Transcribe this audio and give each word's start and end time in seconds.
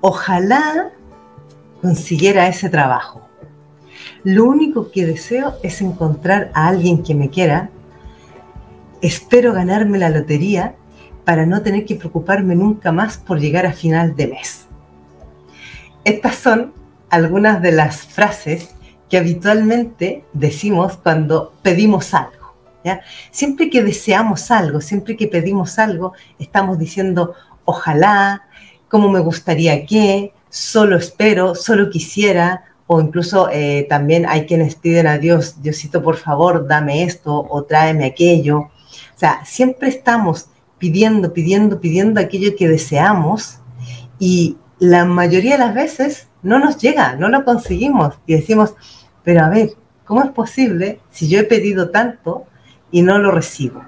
ojalá 0.00 0.90
consiguiera 1.80 2.48
ese 2.48 2.68
trabajo. 2.68 3.28
Lo 4.24 4.44
único 4.44 4.90
que 4.90 5.06
deseo 5.06 5.54
es 5.62 5.80
encontrar 5.80 6.50
a 6.54 6.68
alguien 6.68 7.02
que 7.02 7.14
me 7.14 7.30
quiera. 7.30 7.70
Espero 9.00 9.52
ganarme 9.52 9.98
la 9.98 10.10
lotería 10.10 10.74
para 11.24 11.46
no 11.46 11.62
tener 11.62 11.84
que 11.84 11.94
preocuparme 11.94 12.54
nunca 12.54 12.90
más 12.90 13.18
por 13.18 13.38
llegar 13.38 13.66
a 13.66 13.72
final 13.72 14.16
de 14.16 14.28
mes. 14.28 14.66
Estas 16.04 16.36
son 16.36 16.72
algunas 17.10 17.60
de 17.62 17.72
las 17.72 18.06
frases 18.06 18.74
que 19.08 19.18
habitualmente 19.18 20.24
decimos 20.32 20.96
cuando 20.96 21.54
pedimos 21.62 22.14
algo. 22.14 22.38
Siempre 23.30 23.68
que 23.68 23.82
deseamos 23.82 24.50
algo, 24.50 24.80
siempre 24.80 25.16
que 25.16 25.26
pedimos 25.26 25.78
algo, 25.78 26.14
estamos 26.38 26.78
diciendo 26.78 27.34
ojalá, 27.64 28.47
como 28.88 29.10
me 29.10 29.20
gustaría 29.20 29.84
que, 29.86 30.32
solo 30.50 30.96
espero, 30.96 31.54
solo 31.54 31.90
quisiera, 31.90 32.64
o 32.86 33.00
incluso 33.00 33.48
eh, 33.52 33.86
también 33.88 34.24
hay 34.26 34.46
quienes 34.46 34.74
piden 34.74 35.06
a 35.06 35.18
Dios, 35.18 35.60
Diosito, 35.62 36.02
por 36.02 36.16
favor, 36.16 36.66
dame 36.66 37.02
esto 37.02 37.46
o 37.48 37.64
tráeme 37.64 38.06
aquello. 38.06 38.58
O 38.58 39.18
sea, 39.18 39.44
siempre 39.44 39.88
estamos 39.88 40.48
pidiendo, 40.78 41.32
pidiendo, 41.32 41.80
pidiendo 41.80 42.20
aquello 42.20 42.56
que 42.56 42.68
deseamos 42.68 43.58
y 44.18 44.56
la 44.78 45.04
mayoría 45.04 45.52
de 45.52 45.64
las 45.64 45.74
veces 45.74 46.28
no 46.42 46.58
nos 46.58 46.78
llega, 46.78 47.16
no 47.16 47.28
lo 47.28 47.44
conseguimos 47.44 48.14
y 48.26 48.34
decimos, 48.34 48.74
pero 49.22 49.44
a 49.44 49.48
ver, 49.48 49.72
¿cómo 50.04 50.22
es 50.22 50.30
posible 50.30 51.00
si 51.10 51.28
yo 51.28 51.40
he 51.40 51.44
pedido 51.44 51.90
tanto 51.90 52.46
y 52.90 53.02
no 53.02 53.18
lo 53.18 53.32
recibo? 53.32 53.84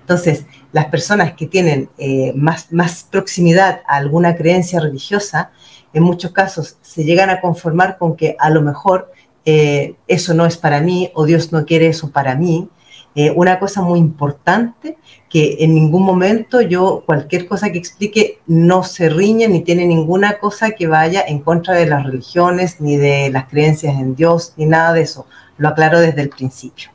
Entonces, 0.00 0.46
las 0.72 0.86
personas 0.86 1.34
que 1.34 1.46
tienen 1.46 1.88
eh, 1.98 2.32
más, 2.34 3.08
proximidad 3.10 3.80
a 3.86 3.96
alguna 3.96 4.36
creencia 4.36 4.80
religiosa, 4.80 5.50
en 5.92 6.02
muchos 6.02 6.32
casos 6.32 6.76
se 6.82 7.04
llegan 7.04 7.30
a 7.30 7.40
conformar 7.40 7.98
con 7.98 8.16
que 8.16 8.36
a 8.38 8.50
lo 8.50 8.62
mejor 8.62 9.12
eh, 9.44 9.94
eso 10.08 10.34
no 10.34 10.46
es 10.46 10.56
para 10.56 10.80
mí 10.80 11.10
o 11.14 11.24
Dios 11.26 11.52
no 11.52 11.64
quiere 11.64 11.86
eso 11.88 12.10
para 12.10 12.34
mí. 12.34 12.68
Eh, 13.16 13.30
una 13.30 13.60
cosa 13.60 13.80
muy 13.80 14.00
importante 14.00 14.98
que 15.30 15.58
en 15.60 15.72
ningún 15.74 16.02
momento 16.02 16.60
yo 16.60 17.04
cualquier 17.06 17.46
cosa 17.46 17.70
que 17.70 17.78
explique 17.78 18.40
no 18.48 18.82
se 18.82 19.08
riñe 19.08 19.46
ni 19.46 19.60
tiene 19.60 19.86
ninguna 19.86 20.38
cosa 20.38 20.72
que 20.72 20.88
vaya 20.88 21.22
en 21.24 21.38
contra 21.38 21.74
de 21.74 21.86
las 21.86 22.04
religiones 22.04 22.80
ni 22.80 22.96
de 22.96 23.30
las 23.30 23.46
creencias 23.46 23.94
en 23.94 24.16
Dios 24.16 24.54
ni 24.56 24.66
nada 24.66 24.92
de 24.92 25.02
eso. 25.02 25.26
Lo 25.58 25.68
aclaro 25.68 26.00
desde 26.00 26.22
el 26.22 26.28
principio. 26.30 26.93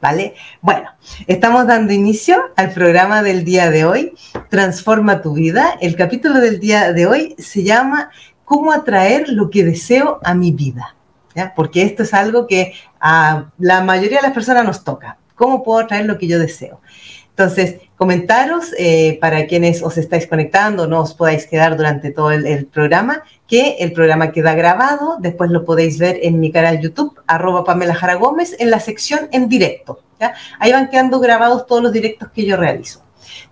¿Vale? 0.00 0.34
Bueno, 0.62 0.90
estamos 1.26 1.66
dando 1.66 1.92
inicio 1.92 2.52
al 2.56 2.72
programa 2.72 3.22
del 3.22 3.44
día 3.44 3.70
de 3.70 3.84
hoy, 3.84 4.14
Transforma 4.48 5.22
tu 5.22 5.34
vida. 5.34 5.76
El 5.80 5.94
capítulo 5.94 6.40
del 6.40 6.58
día 6.58 6.92
de 6.92 7.06
hoy 7.06 7.34
se 7.38 7.62
llama 7.62 8.10
cómo 8.44 8.72
atraer 8.72 9.28
lo 9.28 9.50
que 9.50 9.62
deseo 9.62 10.18
a 10.24 10.34
mi 10.34 10.52
vida. 10.52 10.96
Porque 11.54 11.82
esto 11.82 12.02
es 12.02 12.14
algo 12.14 12.46
que 12.46 12.74
a 13.00 13.50
la 13.58 13.82
mayoría 13.82 14.18
de 14.18 14.26
las 14.26 14.32
personas 14.32 14.64
nos 14.64 14.82
toca. 14.82 15.18
¿Cómo 15.36 15.62
puedo 15.62 15.80
atraer 15.80 16.06
lo 16.06 16.18
que 16.18 16.26
yo 16.26 16.38
deseo? 16.38 16.80
Entonces, 17.30 17.76
comentaros 17.96 18.74
eh, 18.76 19.18
para 19.20 19.46
quienes 19.46 19.82
os 19.82 19.96
estáis 19.96 20.26
conectando, 20.26 20.86
no 20.86 21.00
os 21.00 21.14
podáis 21.14 21.46
quedar 21.46 21.76
durante 21.76 22.10
todo 22.10 22.32
el, 22.32 22.66
programa, 22.66 23.22
que 23.50 23.78
el 23.80 23.92
programa 23.92 24.30
queda 24.30 24.54
grabado, 24.54 25.16
después 25.18 25.50
lo 25.50 25.64
podéis 25.64 25.98
ver 25.98 26.20
en 26.22 26.38
mi 26.38 26.52
canal 26.52 26.80
YouTube, 26.80 27.20
arroba 27.26 27.64
Pamela 27.64 27.96
Jara 27.96 28.14
Gómez, 28.14 28.54
en 28.60 28.70
la 28.70 28.78
sección 28.78 29.28
en 29.32 29.48
directo. 29.48 29.98
Ahí 30.60 30.70
van 30.70 30.88
quedando 30.88 31.18
grabados 31.18 31.66
todos 31.66 31.82
los 31.82 31.92
directos 31.92 32.30
que 32.32 32.46
yo 32.46 32.56
realizo. 32.56 33.02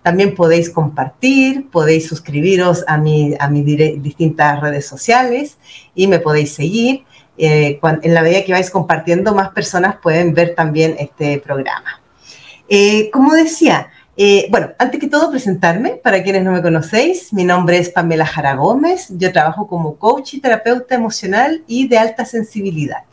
También 0.01 0.35
podéis 0.35 0.69
compartir, 0.69 1.69
podéis 1.69 2.07
suscribiros 2.07 2.85
a 2.87 2.97
mis 2.97 3.35
distintas 4.01 4.61
redes 4.61 4.87
sociales 4.87 5.57
y 5.93 6.07
me 6.07 6.19
podéis 6.19 6.53
seguir. 6.53 7.03
Eh, 7.37 7.79
en 7.83 8.13
la 8.13 8.21
medida 8.21 8.45
que 8.45 8.53
vais 8.53 8.69
compartiendo, 8.69 9.35
más 9.35 9.49
personas 9.49 9.97
pueden 10.01 10.33
ver 10.33 10.55
también 10.55 10.95
este 10.97 11.39
programa. 11.39 12.01
Eh, 12.69 13.09
como 13.11 13.33
decía, 13.33 13.89
eh, 14.21 14.47
bueno, 14.51 14.71
antes 14.77 14.99
que 14.99 15.07
todo 15.07 15.31
presentarme, 15.31 15.91
para 15.91 16.21
quienes 16.21 16.43
no 16.43 16.51
me 16.51 16.61
conocéis, 16.61 17.31
mi 17.31 17.45
nombre 17.45 17.77
es 17.77 17.87
Pamela 17.87 18.25
Jara 18.25 18.55
Gómez, 18.55 19.07
yo 19.11 19.31
trabajo 19.31 19.65
como 19.65 19.95
coach 19.95 20.33
y 20.33 20.41
terapeuta 20.41 20.93
emocional 20.93 21.63
y 21.67 21.87
de 21.87 21.99
alta 21.99 22.25
sensibilidad. 22.25 23.03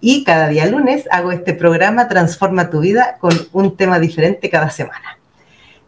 Y 0.00 0.24
cada 0.24 0.48
día 0.48 0.64
lunes 0.64 1.06
hago 1.10 1.30
este 1.30 1.52
programa 1.52 2.08
Transforma 2.08 2.70
tu 2.70 2.80
vida 2.80 3.18
con 3.20 3.34
un 3.52 3.76
tema 3.76 3.98
diferente 3.98 4.48
cada 4.48 4.70
semana. 4.70 5.18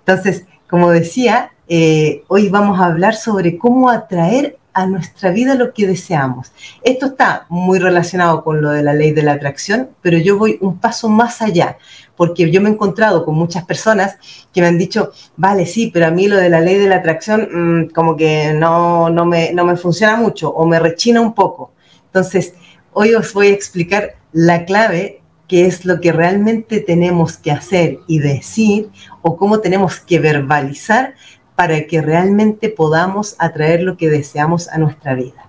Entonces, 0.01 0.45
como 0.69 0.91
decía, 0.91 1.53
eh, 1.67 2.23
hoy 2.29 2.51
vamos 2.51 2.79
a 2.79 2.85
hablar 2.85 3.15
sobre 3.15 3.57
cómo 3.57 3.89
atraer 3.89 4.59
a 4.75 4.87
nuestra 4.87 5.31
vida 5.31 5.55
lo 5.55 5.73
que 5.73 5.87
deseamos. 5.87 6.53
Esto 6.83 7.07
está 7.07 7.47
muy 7.49 7.79
relacionado 7.79 8.43
con 8.43 8.63
lo 8.63 8.71
de 8.71 8.83
la 8.83 8.95
ley 8.95 9.13
de 9.13 9.23
la 9.23 9.33
atracción, 9.33 9.91
pero 10.01 10.19
yo 10.19 10.39
voy 10.39 10.59
un 10.61 10.79
paso 10.79 11.09
más 11.09 11.43
allá, 11.43 11.79
porque 12.17 12.51
yo 12.51 12.61
me 12.61 12.69
he 12.69 12.73
encontrado 12.73 13.25
con 13.25 13.35
muchas 13.35 13.65
personas 13.65 14.17
que 14.53 14.61
me 14.61 14.69
han 14.69 14.79
dicho, 14.79 15.13
vale, 15.37 15.67
sí, 15.67 15.91
pero 15.93 16.07
a 16.07 16.11
mí 16.11 16.29
lo 16.29 16.37
de 16.37 16.49
la 16.49 16.61
ley 16.61 16.79
de 16.79 16.89
la 16.89 16.97
atracción 16.97 17.49
mm, 17.53 17.89
como 17.91 18.17
que 18.17 18.53
no, 18.55 19.11
no, 19.11 19.25
me, 19.25 19.53
no 19.53 19.65
me 19.65 19.77
funciona 19.77 20.17
mucho 20.17 20.51
o 20.51 20.67
me 20.67 20.79
rechina 20.79 21.21
un 21.21 21.35
poco. 21.35 21.73
Entonces, 22.07 22.55
hoy 22.93 23.15
os 23.15 23.33
voy 23.33 23.49
a 23.49 23.53
explicar 23.53 24.17
la 24.33 24.65
clave 24.65 25.23
qué 25.49 25.67
es 25.67 25.85
lo 25.85 26.01
que 26.01 26.13
realmente 26.13 26.81
tenemos 26.81 27.37
que 27.37 27.51
hacer 27.51 27.99
y 28.07 28.21
decir 28.21 28.89
o 29.21 29.37
cómo 29.37 29.61
tenemos 29.61 30.01
que 30.01 30.19
verbalizar 30.19 31.15
para 31.63 31.87
que 31.87 32.03
realmente 32.03 32.71
podamos 32.71 33.37
atraer 33.39 33.83
lo 33.83 33.97
que 33.97 34.11
deseamos 34.11 34.67
a 34.67 34.79
nuestra 34.79 35.15
vida. 35.15 35.49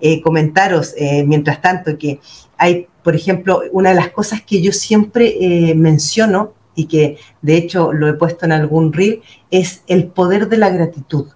Eh, 0.00 0.22
comentaros, 0.22 0.94
eh, 0.96 1.24
mientras 1.26 1.60
tanto, 1.60 1.98
que 1.98 2.20
hay, 2.56 2.86
por 3.02 3.16
ejemplo, 3.16 3.62
una 3.72 3.88
de 3.88 3.96
las 3.96 4.10
cosas 4.10 4.42
que 4.42 4.62
yo 4.62 4.70
siempre 4.70 5.34
eh, 5.40 5.74
menciono 5.74 6.52
y 6.76 6.84
que 6.86 7.18
de 7.42 7.56
hecho 7.56 7.92
lo 7.92 8.06
he 8.06 8.12
puesto 8.12 8.46
en 8.46 8.52
algún 8.52 8.92
reel, 8.92 9.20
es 9.50 9.82
el 9.88 10.06
poder 10.06 10.48
de 10.48 10.58
la 10.58 10.70
gratitud. 10.70 11.26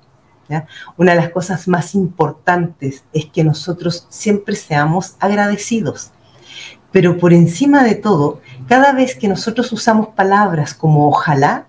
Una 0.97 1.10
de 1.10 1.16
las 1.16 1.31
cosas 1.31 1.66
más 1.66 1.97
importantes 1.97 3.03
es 3.12 3.26
que 3.26 3.43
nosotros 3.43 4.06
siempre 4.10 4.54
seamos 4.54 5.16
agradecidos. 5.19 6.12
Pero 6.93 7.19
por 7.19 7.32
encima 7.32 7.82
de 7.82 7.97
todo, 7.97 8.43
cada 8.69 8.93
vez 8.93 9.16
que 9.16 9.26
nosotros 9.26 9.72
usamos 9.72 10.10
palabras 10.10 10.72
como 10.72 11.09
ojalá, 11.09 11.66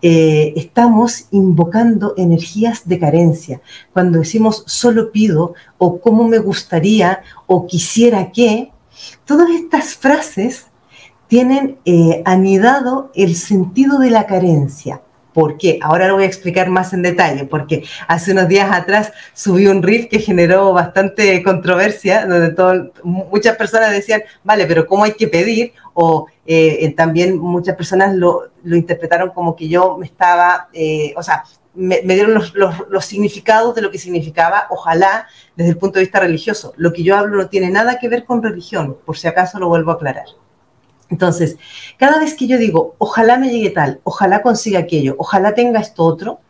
eh, 0.00 0.52
estamos 0.56 1.26
invocando 1.30 2.14
energías 2.16 2.86
de 2.86 2.98
carencia. 2.98 3.60
Cuando 3.92 4.20
decimos 4.20 4.62
solo 4.66 5.10
pido 5.10 5.54
o 5.76 6.00
cómo 6.00 6.28
me 6.28 6.38
gustaría 6.38 7.22
o 7.46 7.66
quisiera 7.66 8.30
que, 8.30 8.72
todas 9.24 9.50
estas 9.50 9.94
frases 9.94 10.66
tienen 11.28 11.78
eh, 11.84 12.22
anidado 12.24 13.10
el 13.14 13.36
sentido 13.36 13.98
de 13.98 14.10
la 14.10 14.26
carencia. 14.26 15.02
¿Por 15.38 15.56
qué? 15.56 15.78
Ahora 15.82 16.08
lo 16.08 16.14
voy 16.14 16.24
a 16.24 16.26
explicar 16.26 16.68
más 16.68 16.92
en 16.92 17.02
detalle, 17.02 17.44
porque 17.44 17.84
hace 18.08 18.32
unos 18.32 18.48
días 18.48 18.72
atrás 18.72 19.12
subí 19.34 19.68
un 19.68 19.84
reel 19.84 20.08
que 20.08 20.18
generó 20.18 20.72
bastante 20.72 21.44
controversia, 21.44 22.26
donde 22.26 22.90
muchas 23.04 23.56
personas 23.56 23.92
decían, 23.92 24.24
vale, 24.42 24.66
pero 24.66 24.84
¿cómo 24.84 25.04
hay 25.04 25.12
que 25.12 25.28
pedir? 25.28 25.74
O 25.94 26.26
eh, 26.44 26.78
eh, 26.80 26.92
también 26.92 27.38
muchas 27.38 27.76
personas 27.76 28.16
lo, 28.16 28.50
interpretaron 28.64 29.30
como 29.30 29.54
que 29.54 29.68
yo 29.68 29.96
me 29.96 30.06
estaba, 30.06 30.70
eh, 30.72 31.14
o 31.16 31.22
sea, 31.22 31.44
me, 31.72 32.00
dieron 32.00 32.34
los, 32.34 32.52
los, 32.56 33.04
significados 33.04 33.76
de 33.76 33.82
lo 33.82 33.92
que 33.92 33.98
significaba, 33.98 34.66
ojalá, 34.70 35.28
desde 35.54 35.70
el 35.70 35.78
punto 35.78 36.00
de 36.00 36.06
vista 36.06 36.18
religioso. 36.18 36.74
Lo 36.76 36.92
que 36.92 37.04
yo 37.04 37.16
hablo 37.16 37.36
no 37.36 37.48
tiene 37.48 37.70
nada 37.70 38.00
que 38.00 38.08
ver 38.08 38.24
con 38.24 38.42
religión, 38.42 38.96
por 39.06 39.16
si 39.16 39.28
acaso 39.28 39.60
lo 39.60 39.68
vuelvo 39.68 39.92
a 39.92 39.94
aclarar. 39.94 40.26
Entonces, 41.10 41.56
cada 41.96 42.18
vez 42.18 42.34
que 42.34 42.46
yo 42.46 42.58
digo, 42.58 42.94
ojalá 42.98 43.38
me 43.38 43.50
llegue 43.50 43.70
tal, 43.70 44.00
ojalá 44.04 44.42
consiga 44.42 44.80
aquello, 44.80 45.16
ojalá 45.18 45.54
tenga 45.54 45.80
esto 45.80 46.04
otro, 46.04 46.40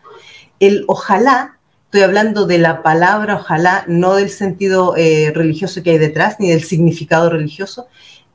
el 0.61 0.85
ojalá, 0.89 1.59
estoy 1.85 2.03
hablando 2.03 2.47
de 2.47 2.59
la 2.59 2.83
palabra 2.83 3.37
ojalá, 3.37 3.85
no 3.87 4.15
del 4.15 4.31
sentido 4.31 4.97
eh, 4.97 5.31
religioso 5.35 5.83
que 5.83 5.91
hay 5.91 5.99
detrás, 5.99 6.37
ni 6.41 6.51
del 6.51 6.65
significado 6.65 7.31
religioso, 7.31 7.87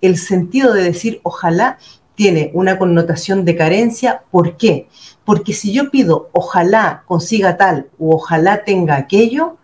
el 0.01 0.17
sentido 0.17 0.73
de 0.73 0.83
decir 0.83 1.19
ojalá 1.23 1.77
tiene 2.15 2.51
una 2.53 2.77
connotación 2.77 3.43
de 3.45 3.55
carencia. 3.55 4.23
¿Por 4.31 4.57
qué? 4.57 4.87
Porque 5.25 5.53
si 5.53 5.73
yo 5.73 5.89
pido 5.89 6.29
ojalá 6.33 7.03
consiga 7.07 7.57
tal 7.57 7.89
o 7.97 8.15
ojalá 8.15 8.63
tenga 8.63 8.95
aquello, 8.95 9.57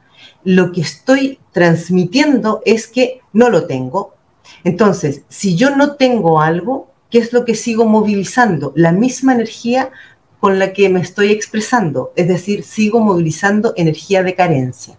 lo 0.44 0.71
que 0.71 0.81
estoy 0.81 1.39
transmitiendo 1.51 2.62
es 2.65 2.88
que 2.88 3.21
no 3.33 3.50
lo 3.50 3.67
tengo, 3.67 4.15
entonces, 4.63 5.24
si 5.30 5.56
yo 5.56 5.75
no 5.75 5.96
tengo 5.96 6.42
algo, 6.42 6.92
¿qué 7.10 7.19
es 7.19 7.34
lo 7.34 7.46
que 7.46 7.56
sigo 7.56 7.86
movilizando? 7.86 8.74
La 8.75 8.92
misma 8.92 9.34
energía 9.34 9.92
con 10.40 10.60
la 10.60 10.74
que 10.74 10.90
me 10.90 11.01
estoy 11.01 11.31
expresando, 11.31 12.13
es 12.16 12.28
decir, 12.28 12.63
sigo 12.63 13.00
movilizando 13.01 13.74
energía 13.75 14.24
de 14.24 14.36
carencia. 14.36 14.98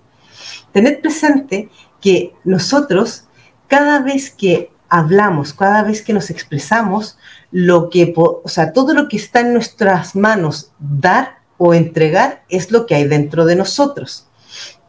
Tened 0.73 1.01
presente 1.01 1.71
que 2.01 2.35
nosotros, 2.45 3.25
cada 3.67 4.01
vez 4.01 4.31
que 4.31 4.71
hablamos, 4.89 5.55
cada 5.55 5.83
vez 5.83 6.03
que 6.03 6.13
nos 6.13 6.31
expresamos, 6.31 7.17
lo 7.51 7.91
que, 7.91 8.13
o 8.17 8.43
sea, 8.47 8.73
todo 8.73 8.93
lo 8.93 9.09
que 9.09 9.17
está 9.17 9.41
en 9.41 9.53
nuestras 9.53 10.15
manos 10.15 10.73
dar 10.79 11.39
o 11.57 11.75
entregar 11.75 12.43
es 12.49 12.71
lo 12.71 12.87
que 12.87 12.97
hay 12.97 13.07
dentro 13.07 13.45
de 13.45 13.57
nosotros. 13.57 14.27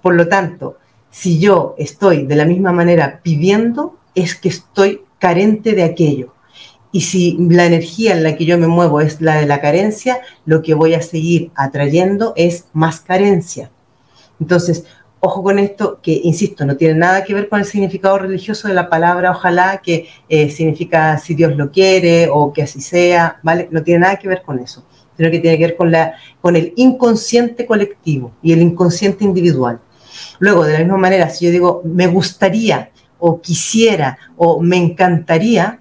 Por 0.01 0.15
lo 0.15 0.27
tanto, 0.27 0.77
si 1.11 1.39
yo 1.39 1.75
estoy 1.77 2.25
de 2.25 2.35
la 2.35 2.45
misma 2.45 2.71
manera 2.71 3.21
pidiendo, 3.23 3.97
es 4.15 4.35
que 4.35 4.49
estoy 4.49 5.01
carente 5.19 5.73
de 5.73 5.83
aquello. 5.83 6.33
Y 6.91 7.01
si 7.01 7.37
la 7.39 7.65
energía 7.65 8.13
en 8.13 8.23
la 8.23 8.35
que 8.35 8.45
yo 8.45 8.57
me 8.57 8.67
muevo 8.67 8.99
es 8.99 9.21
la 9.21 9.35
de 9.35 9.45
la 9.45 9.61
carencia, 9.61 10.19
lo 10.45 10.61
que 10.61 10.73
voy 10.73 10.93
a 10.93 11.01
seguir 11.01 11.51
atrayendo 11.55 12.33
es 12.35 12.65
más 12.73 12.99
carencia. 12.99 13.71
Entonces, 14.41 14.85
ojo 15.21 15.43
con 15.43 15.59
esto, 15.59 15.99
que 16.01 16.19
insisto, 16.23 16.65
no 16.65 16.75
tiene 16.75 16.95
nada 16.95 17.23
que 17.23 17.33
ver 17.33 17.47
con 17.47 17.59
el 17.59 17.65
significado 17.65 18.17
religioso 18.17 18.67
de 18.67 18.73
la 18.73 18.89
palabra 18.89 19.31
ojalá, 19.31 19.81
que 19.81 20.07
eh, 20.27 20.49
significa 20.49 21.17
si 21.17 21.35
Dios 21.35 21.55
lo 21.55 21.71
quiere 21.71 22.27
o 22.29 22.51
que 22.51 22.63
así 22.63 22.81
sea, 22.81 23.39
¿vale? 23.43 23.69
No 23.71 23.83
tiene 23.83 24.01
nada 24.01 24.17
que 24.17 24.27
ver 24.27 24.41
con 24.41 24.59
eso, 24.59 24.83
sino 25.15 25.31
que 25.31 25.39
tiene 25.39 25.57
que 25.57 25.67
ver 25.67 25.77
con, 25.77 25.91
la, 25.91 26.15
con 26.41 26.55
el 26.55 26.73
inconsciente 26.75 27.65
colectivo 27.65 28.33
y 28.41 28.51
el 28.51 28.61
inconsciente 28.61 29.23
individual. 29.23 29.79
Luego, 30.39 30.65
de 30.65 30.73
la 30.73 30.79
misma 30.79 30.97
manera, 30.97 31.29
si 31.29 31.45
yo 31.45 31.51
digo 31.51 31.81
me 31.85 32.07
gustaría 32.07 32.91
o 33.21 33.39
quisiera 33.39 34.17
o 34.35 34.59
me 34.59 34.75
encantaría, 34.75 35.79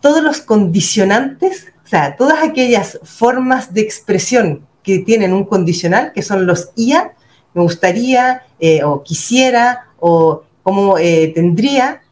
todos 0.00 0.22
los 0.22 0.40
condicionantes, 0.40 1.66
o 1.84 1.88
sea, 1.88 2.16
todas 2.16 2.42
aquellas 2.42 2.98
formas 3.02 3.74
de 3.74 3.82
expresión 3.82 4.66
que 4.82 5.00
tienen 5.00 5.32
un 5.34 5.44
condicional, 5.44 6.12
que 6.14 6.22
son 6.22 6.46
los 6.46 6.70
IA, 6.76 7.12
me 7.52 7.62
gustaría 7.62 8.42
eh, 8.58 8.82
o 8.82 9.02
quisiera 9.02 9.88
o 10.00 10.44
como 10.62 10.96
eh, 10.96 11.32
tendría, 11.34 12.02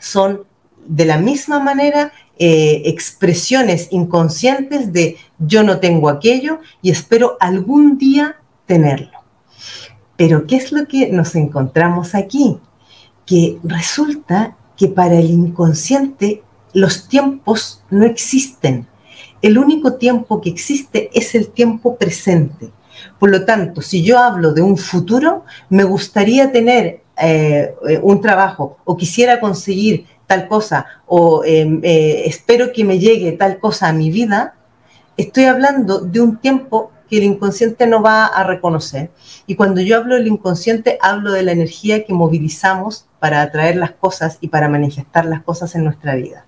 son 0.00 0.44
de 0.86 1.04
la 1.04 1.18
misma 1.18 1.60
manera 1.60 2.12
eh, 2.38 2.82
expresiones 2.84 3.88
inconscientes 3.90 4.92
de 4.92 5.16
yo 5.38 5.62
no 5.62 5.80
tengo 5.80 6.08
aquello 6.08 6.60
y 6.82 6.90
espero 6.90 7.36
algún 7.40 7.98
día 7.98 8.36
tenerlo. 8.66 9.18
Pero 10.16 10.46
¿qué 10.46 10.56
es 10.56 10.72
lo 10.72 10.86
que 10.86 11.10
nos 11.10 11.34
encontramos 11.34 12.14
aquí? 12.14 12.58
Que 13.28 13.58
resulta 13.62 14.56
que 14.78 14.88
para 14.88 15.18
el 15.18 15.30
inconsciente 15.30 16.42
los 16.72 17.08
tiempos 17.08 17.82
no 17.90 18.06
existen. 18.06 18.86
El 19.42 19.58
único 19.58 19.94
tiempo 19.94 20.40
que 20.40 20.48
existe 20.48 21.10
es 21.12 21.34
el 21.34 21.48
tiempo 21.48 21.96
presente. 21.96 22.70
Por 23.18 23.30
lo 23.30 23.44
tanto, 23.44 23.82
si 23.82 24.02
yo 24.02 24.18
hablo 24.18 24.52
de 24.52 24.62
un 24.62 24.78
futuro, 24.78 25.44
me 25.68 25.84
gustaría 25.84 26.50
tener 26.50 27.02
eh, 27.20 27.74
un 28.02 28.20
trabajo 28.20 28.78
o 28.84 28.96
quisiera 28.96 29.40
conseguir 29.40 30.06
tal 30.26 30.46
cosa 30.46 30.86
o 31.06 31.42
em, 31.44 31.80
eh, 31.82 32.22
espero 32.26 32.72
que 32.72 32.84
me 32.84 32.98
llegue 32.98 33.32
tal 33.32 33.58
cosa 33.58 33.88
a 33.88 33.92
mi 33.92 34.10
vida, 34.10 34.54
estoy 35.16 35.44
hablando 35.44 36.00
de 36.00 36.20
un 36.20 36.36
tiempo 36.36 36.92
que 37.08 37.18
el 37.18 37.24
inconsciente 37.24 37.86
no 37.86 38.02
va 38.02 38.26
a 38.26 38.44
reconocer. 38.44 39.10
Y 39.46 39.56
cuando 39.56 39.80
yo 39.80 39.96
hablo 39.96 40.14
del 40.14 40.26
inconsciente, 40.26 40.98
hablo 41.00 41.32
de 41.32 41.42
la 41.42 41.52
energía 41.52 42.04
que 42.04 42.12
movilizamos 42.12 43.07
para 43.18 43.42
atraer 43.42 43.76
las 43.76 43.92
cosas 43.92 44.38
y 44.40 44.48
para 44.48 44.68
manifestar 44.68 45.24
las 45.24 45.42
cosas 45.42 45.74
en 45.74 45.84
nuestra 45.84 46.14
vida. 46.14 46.44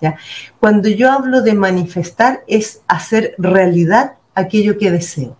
¿ya? 0.00 0.16
Cuando 0.60 0.88
yo 0.88 1.10
hablo 1.10 1.42
de 1.42 1.54
manifestar 1.54 2.42
es 2.46 2.82
hacer 2.88 3.34
realidad 3.38 4.14
aquello 4.34 4.78
que 4.78 4.90
deseo. 4.90 5.36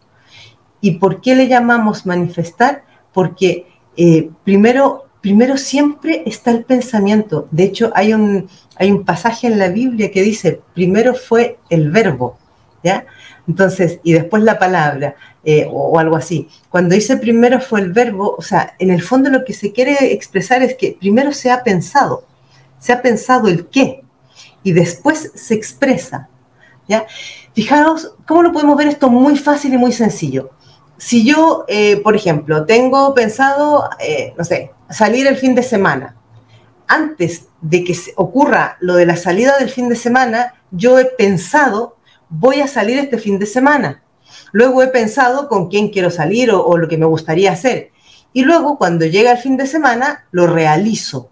¿Y 0.80 0.98
por 0.98 1.20
qué 1.20 1.34
le 1.34 1.48
llamamos 1.48 2.06
manifestar? 2.06 2.84
Porque 3.12 3.66
eh, 3.96 4.30
primero, 4.44 5.06
primero 5.20 5.56
siempre 5.56 6.22
está 6.26 6.50
el 6.50 6.64
pensamiento. 6.64 7.48
De 7.50 7.64
hecho, 7.64 7.90
hay 7.94 8.12
un, 8.12 8.48
hay 8.76 8.90
un 8.90 9.04
pasaje 9.04 9.46
en 9.46 9.58
la 9.58 9.68
Biblia 9.68 10.10
que 10.10 10.22
dice, 10.22 10.60
primero 10.74 11.14
fue 11.14 11.58
el 11.70 11.90
verbo, 11.90 12.38
¿ya? 12.84 13.06
Entonces, 13.48 13.98
y 14.04 14.12
después 14.12 14.44
la 14.44 14.58
palabra, 14.58 15.16
eh, 15.42 15.66
o, 15.68 15.98
algo 15.98 16.16
así. 16.16 16.48
Cuando 16.70 16.94
dice 16.94 17.16
primero 17.16 17.60
fue 17.60 17.80
el 17.80 17.92
verbo, 17.92 18.36
o 18.38 18.42
sea, 18.42 18.74
en 18.78 18.90
el 18.90 19.02
fondo 19.02 19.28
lo 19.30 19.44
que 19.44 19.52
se 19.52 19.72
quiere 19.72 20.12
expresar 20.12 20.62
es 20.62 20.76
que 20.76 20.96
primero 21.00 21.32
se 21.32 21.50
ha 21.50 21.64
pensado, 21.64 22.24
se 22.78 22.92
ha 22.92 23.02
pensado 23.02 23.48
el 23.48 23.66
qué, 23.66 24.04
y 24.62 24.72
después 24.72 25.32
se 25.34 25.54
expresa. 25.54 26.28
¿ya? 26.86 27.06
Fijaos 27.54 28.14
cómo 28.26 28.42
lo 28.42 28.52
podemos 28.52 28.76
ver 28.76 28.86
esto 28.86 29.10
muy 29.10 29.36
fácil 29.36 29.74
y 29.74 29.78
muy 29.78 29.92
sencillo 29.92 30.50
si 30.96 31.24
yo, 31.24 31.64
eh, 31.68 31.98
por 31.98 32.14
ejemplo, 32.14 32.64
tengo 32.66 33.14
pensado, 33.14 33.90
eh, 34.00 34.32
no 34.38 34.44
sé, 34.44 34.70
salir 34.90 35.26
el 35.26 35.36
fin 35.36 35.54
de 35.54 35.62
semana, 35.62 36.16
antes 36.86 37.48
de 37.60 37.84
que 37.84 37.94
ocurra 38.16 38.76
lo 38.80 38.94
de 38.94 39.06
la 39.06 39.16
salida 39.16 39.58
del 39.58 39.70
fin 39.70 39.88
de 39.88 39.96
semana, 39.96 40.54
yo 40.70 40.98
he 40.98 41.06
pensado, 41.06 41.96
voy 42.36 42.60
a 42.60 42.66
salir 42.66 42.98
este 42.98 43.18
fin 43.18 43.38
de 43.38 43.46
semana. 43.46 44.02
Luego 44.52 44.82
he 44.82 44.88
pensado 44.88 45.48
con 45.48 45.68
quién 45.68 45.88
quiero 45.88 46.10
salir 46.10 46.50
o, 46.50 46.76
lo 46.76 46.88
que 46.88 46.98
me 46.98 47.06
gustaría 47.06 47.52
hacer. 47.52 47.92
Y 48.32 48.42
luego, 48.42 48.76
cuando 48.76 49.06
llega 49.06 49.32
el 49.32 49.38
fin 49.38 49.56
de 49.56 49.66
semana, 49.66 50.26
lo 50.32 50.46
realizo. 50.46 51.30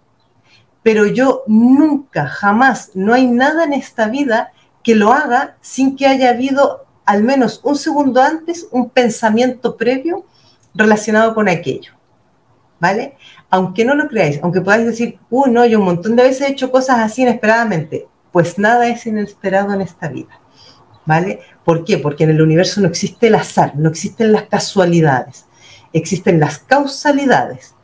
Pero 0.81 1.05
yo 1.05 1.43
nunca, 1.47 2.27
jamás, 2.27 2.91
no 2.93 3.13
hay 3.13 3.27
nada 3.27 3.65
en 3.65 3.73
esta 3.73 4.07
vida 4.07 4.53
que 4.81 4.95
lo 4.95 5.11
haga 5.11 5.57
sin 5.61 5.95
que 5.95 6.07
haya 6.07 6.29
habido 6.29 6.85
al 7.05 7.23
menos 7.23 7.59
un 7.63 7.75
segundo 7.75 8.21
antes 8.21 8.67
un 8.71 8.89
pensamiento 8.89 9.75
previo 9.75 10.25
relacionado 10.73 11.35
con 11.35 11.49
aquello. 11.49 11.93
¿Vale? 12.79 13.17
Aunque 13.49 13.85
no 13.85 13.95
lo 13.95 14.07
creáis, 14.07 14.39
aunque 14.41 14.61
podáis 14.61 14.85
decir, 14.85 15.19
uy, 15.29 15.51
no, 15.51 15.65
yo 15.65 15.79
un 15.79 15.85
montón 15.85 16.15
de 16.15 16.23
veces 16.23 16.47
he 16.47 16.51
hecho 16.51 16.71
cosas 16.71 16.99
así 16.99 17.21
inesperadamente, 17.21 18.07
pues 18.31 18.57
nada 18.57 18.87
es 18.87 19.05
inesperado 19.05 19.73
en 19.73 19.81
esta 19.81 20.09
vida. 20.09 20.39
¿Vale? 21.05 21.41
¿Por 21.65 21.83
qué? 21.83 21.97
Porque 21.97 22.23
en 22.23 22.31
el 22.31 22.41
universo 22.41 22.81
no 22.81 22.87
existe 22.87 23.27
el 23.27 23.35
azar, 23.35 23.75
no 23.75 23.89
existen 23.89 24.31
las 24.31 24.43
casualidades, 24.43 25.45
existen 25.91 26.39
las 26.39 26.59
causalidades. 26.59 27.75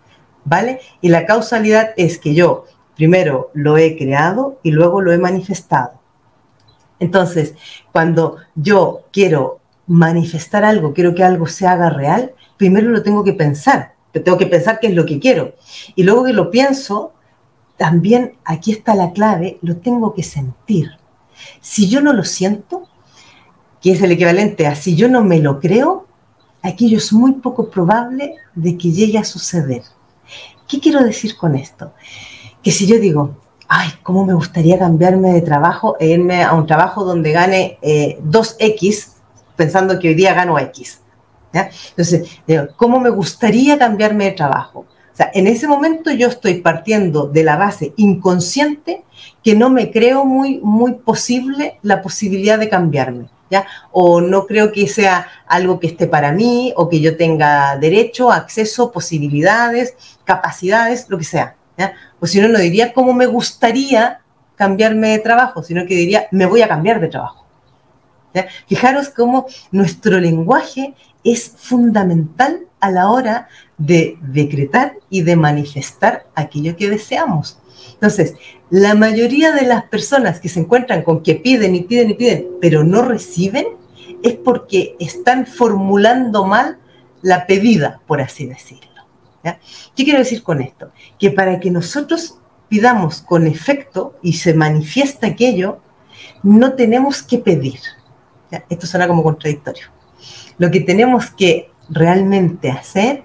¿Vale? 0.45 0.79
Y 1.01 1.09
la 1.09 1.25
causalidad 1.25 1.91
es 1.97 2.17
que 2.17 2.33
yo 2.33 2.65
primero 2.95 3.51
lo 3.53 3.77
he 3.77 3.97
creado 3.97 4.59
y 4.63 4.71
luego 4.71 5.01
lo 5.01 5.11
he 5.11 5.17
manifestado. 5.17 5.99
Entonces, 6.99 7.55
cuando 7.91 8.37
yo 8.55 9.05
quiero 9.11 9.59
manifestar 9.87 10.65
algo, 10.65 10.93
quiero 10.93 11.15
que 11.15 11.23
algo 11.23 11.47
se 11.47 11.65
haga 11.65 11.89
real, 11.89 12.33
primero 12.57 12.89
lo 12.89 13.01
tengo 13.01 13.23
que 13.23 13.33
pensar, 13.33 13.93
tengo 14.11 14.37
que 14.37 14.47
pensar 14.47 14.79
qué 14.79 14.87
es 14.87 14.95
lo 14.95 15.05
que 15.05 15.19
quiero. 15.19 15.55
Y 15.95 16.03
luego 16.03 16.25
que 16.25 16.33
lo 16.33 16.51
pienso, 16.51 17.13
también 17.77 18.33
aquí 18.43 18.73
está 18.73 18.95
la 18.95 19.13
clave, 19.13 19.59
lo 19.61 19.77
tengo 19.77 20.13
que 20.13 20.23
sentir. 20.23 20.91
Si 21.61 21.87
yo 21.87 22.01
no 22.01 22.11
lo 22.11 22.25
siento, 22.25 22.88
que 23.81 23.91
es 23.91 24.01
el 24.01 24.11
equivalente 24.11 24.67
a 24.67 24.75
si 24.75 24.95
yo 24.95 25.07
no 25.07 25.23
me 25.23 25.39
lo 25.39 25.59
creo, 25.59 26.07
aquello 26.61 26.97
es 26.97 27.13
muy 27.13 27.33
poco 27.33 27.69
probable 27.69 28.35
de 28.55 28.77
que 28.77 28.91
llegue 28.91 29.17
a 29.17 29.23
suceder. 29.23 29.83
¿Qué 30.67 30.79
quiero 30.79 31.03
decir 31.03 31.35
con 31.37 31.55
esto? 31.55 31.93
Que 32.61 32.71
si 32.71 32.85
yo 32.85 32.99
digo, 32.99 33.37
ay, 33.67 33.89
¿cómo 34.03 34.25
me 34.25 34.33
gustaría 34.33 34.77
cambiarme 34.77 35.31
de 35.31 35.41
trabajo 35.41 35.95
e 35.99 36.07
irme 36.07 36.43
a 36.43 36.53
un 36.53 36.65
trabajo 36.65 37.03
donde 37.03 37.31
gane 37.31 37.77
2X, 37.81 39.07
eh, 39.07 39.07
pensando 39.55 39.97
que 39.99 40.09
hoy 40.09 40.15
día 40.15 40.33
gano 40.33 40.59
X? 40.59 41.01
Entonces, 41.51 42.29
¿cómo 42.75 42.99
me 42.99 43.09
gustaría 43.09 43.77
cambiarme 43.77 44.25
de 44.25 44.31
trabajo? 44.31 44.81
O 44.81 45.15
sea, 45.15 45.31
en 45.33 45.47
ese 45.47 45.67
momento 45.67 46.11
yo 46.11 46.27
estoy 46.27 46.61
partiendo 46.61 47.27
de 47.27 47.43
la 47.43 47.57
base 47.57 47.93
inconsciente 47.97 49.03
que 49.43 49.55
no 49.55 49.69
me 49.69 49.91
creo 49.91 50.25
muy, 50.25 50.59
muy 50.61 50.93
posible 50.93 51.79
la 51.81 52.01
posibilidad 52.01 52.59
de 52.59 52.69
cambiarme. 52.69 53.29
O 53.91 54.21
no 54.21 54.45
creo 54.45 54.71
que 54.71 54.87
sea 54.87 55.27
algo 55.47 55.79
que 55.79 55.87
esté 55.87 56.07
para 56.07 56.31
mí 56.31 56.73
o 56.75 56.89
que 56.89 56.99
yo 56.99 57.17
tenga 57.17 57.77
derecho, 57.77 58.31
acceso, 58.31 58.91
posibilidades, 58.91 59.95
capacidades, 60.23 61.05
lo 61.09 61.17
que 61.17 61.23
sea. 61.23 61.55
O 62.19 62.27
si 62.27 62.39
no, 62.41 62.49
no 62.49 62.59
diría 62.59 62.93
cómo 62.93 63.13
me 63.13 63.25
gustaría 63.25 64.21
cambiarme 64.55 65.09
de 65.09 65.19
trabajo, 65.19 65.63
sino 65.63 65.85
que 65.85 65.95
diría 65.95 66.27
me 66.31 66.45
voy 66.45 66.61
a 66.61 66.67
cambiar 66.67 66.99
de 66.99 67.07
trabajo. 67.07 67.45
Fijaros 68.67 69.09
cómo 69.09 69.47
nuestro 69.71 70.19
lenguaje 70.19 70.93
es 71.23 71.53
fundamental 71.57 72.61
a 72.79 72.91
la 72.91 73.09
hora 73.09 73.47
de 73.77 74.17
decretar 74.21 74.93
y 75.09 75.23
de 75.23 75.35
manifestar 75.35 76.27
aquello 76.35 76.75
que 76.75 76.89
deseamos. 76.89 77.59
Entonces, 77.93 78.35
la 78.69 78.95
mayoría 78.95 79.51
de 79.51 79.65
las 79.65 79.83
personas 79.85 80.39
que 80.39 80.49
se 80.49 80.59
encuentran 80.59 81.03
con 81.03 81.23
que 81.23 81.35
piden 81.35 81.75
y 81.75 81.83
piden 81.83 82.11
y 82.11 82.13
piden, 82.13 82.47
pero 82.61 82.83
no 82.83 83.01
reciben, 83.01 83.67
es 84.23 84.35
porque 84.35 84.95
están 84.99 85.45
formulando 85.45 86.45
mal 86.45 86.77
la 87.21 87.45
pedida, 87.45 88.01
por 88.07 88.21
así 88.21 88.45
decirlo. 88.45 88.89
¿Qué 89.95 90.03
quiero 90.03 90.19
decir 90.19 90.43
con 90.43 90.61
esto? 90.61 90.91
Que 91.17 91.31
para 91.31 91.59
que 91.59 91.71
nosotros 91.71 92.37
pidamos 92.67 93.21
con 93.21 93.47
efecto 93.47 94.17
y 94.21 94.33
se 94.33 94.53
manifiesta 94.53 95.27
aquello, 95.27 95.79
no 96.43 96.73
tenemos 96.73 97.23
que 97.23 97.39
pedir. 97.39 97.79
Esto 98.69 98.85
suena 98.87 99.07
como 99.07 99.23
contradictorio. 99.23 99.87
Lo 100.57 100.69
que 100.69 100.81
tenemos 100.81 101.29
que 101.31 101.71
realmente 101.89 102.69
hacer 102.69 103.23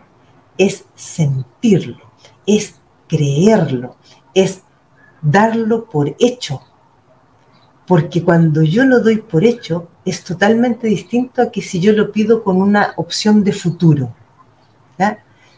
es 0.57 0.85
sentirlo, 0.95 1.99
es 2.47 2.77
creerlo, 3.09 3.97
es 4.35 4.63
darlo 5.23 5.87
por 5.87 6.15
hecho. 6.19 6.61
Porque 7.87 8.23
cuando 8.23 8.63
yo 8.63 8.85
lo 8.85 9.01
doy 9.01 9.19
por 9.19 9.45
hecho, 9.45 9.89
es 10.05 10.25
totalmente 10.25 10.87
distinto 10.87 11.43
a 11.43 11.51
que 11.51 11.63
si 11.63 11.81
yo 11.81 11.93
lo 11.93 12.13
pido 12.13 12.43
con 12.43 12.57
una 12.57 12.95
opción 12.97 13.45
de 13.45 13.53
futuro. 13.53 14.15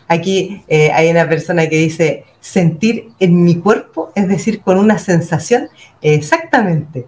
Aquí 0.08 0.62
eh, 0.68 0.92
hay 0.92 1.10
una 1.10 1.28
persona 1.28 1.68
que 1.68 1.78
dice 1.78 2.24
sentir 2.40 3.10
en 3.18 3.42
mi 3.42 3.56
cuerpo, 3.56 4.12
es 4.14 4.28
decir, 4.28 4.60
con 4.60 4.78
una 4.78 4.98
sensación. 4.98 5.68
Exactamente. 6.00 7.06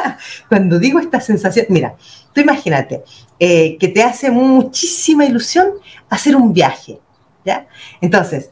Cuando 0.48 0.78
digo 0.80 0.98
esta 0.98 1.20
sensación, 1.20 1.66
mira, 1.68 1.94
tú 2.32 2.40
imagínate 2.40 3.04
eh, 3.38 3.76
que 3.78 3.88
te 3.88 4.02
hace 4.02 4.30
muchísima 4.30 5.24
ilusión 5.24 5.74
hacer 6.08 6.34
un 6.34 6.52
viaje, 6.52 6.98
¿ya? 7.44 7.68
Entonces, 8.00 8.50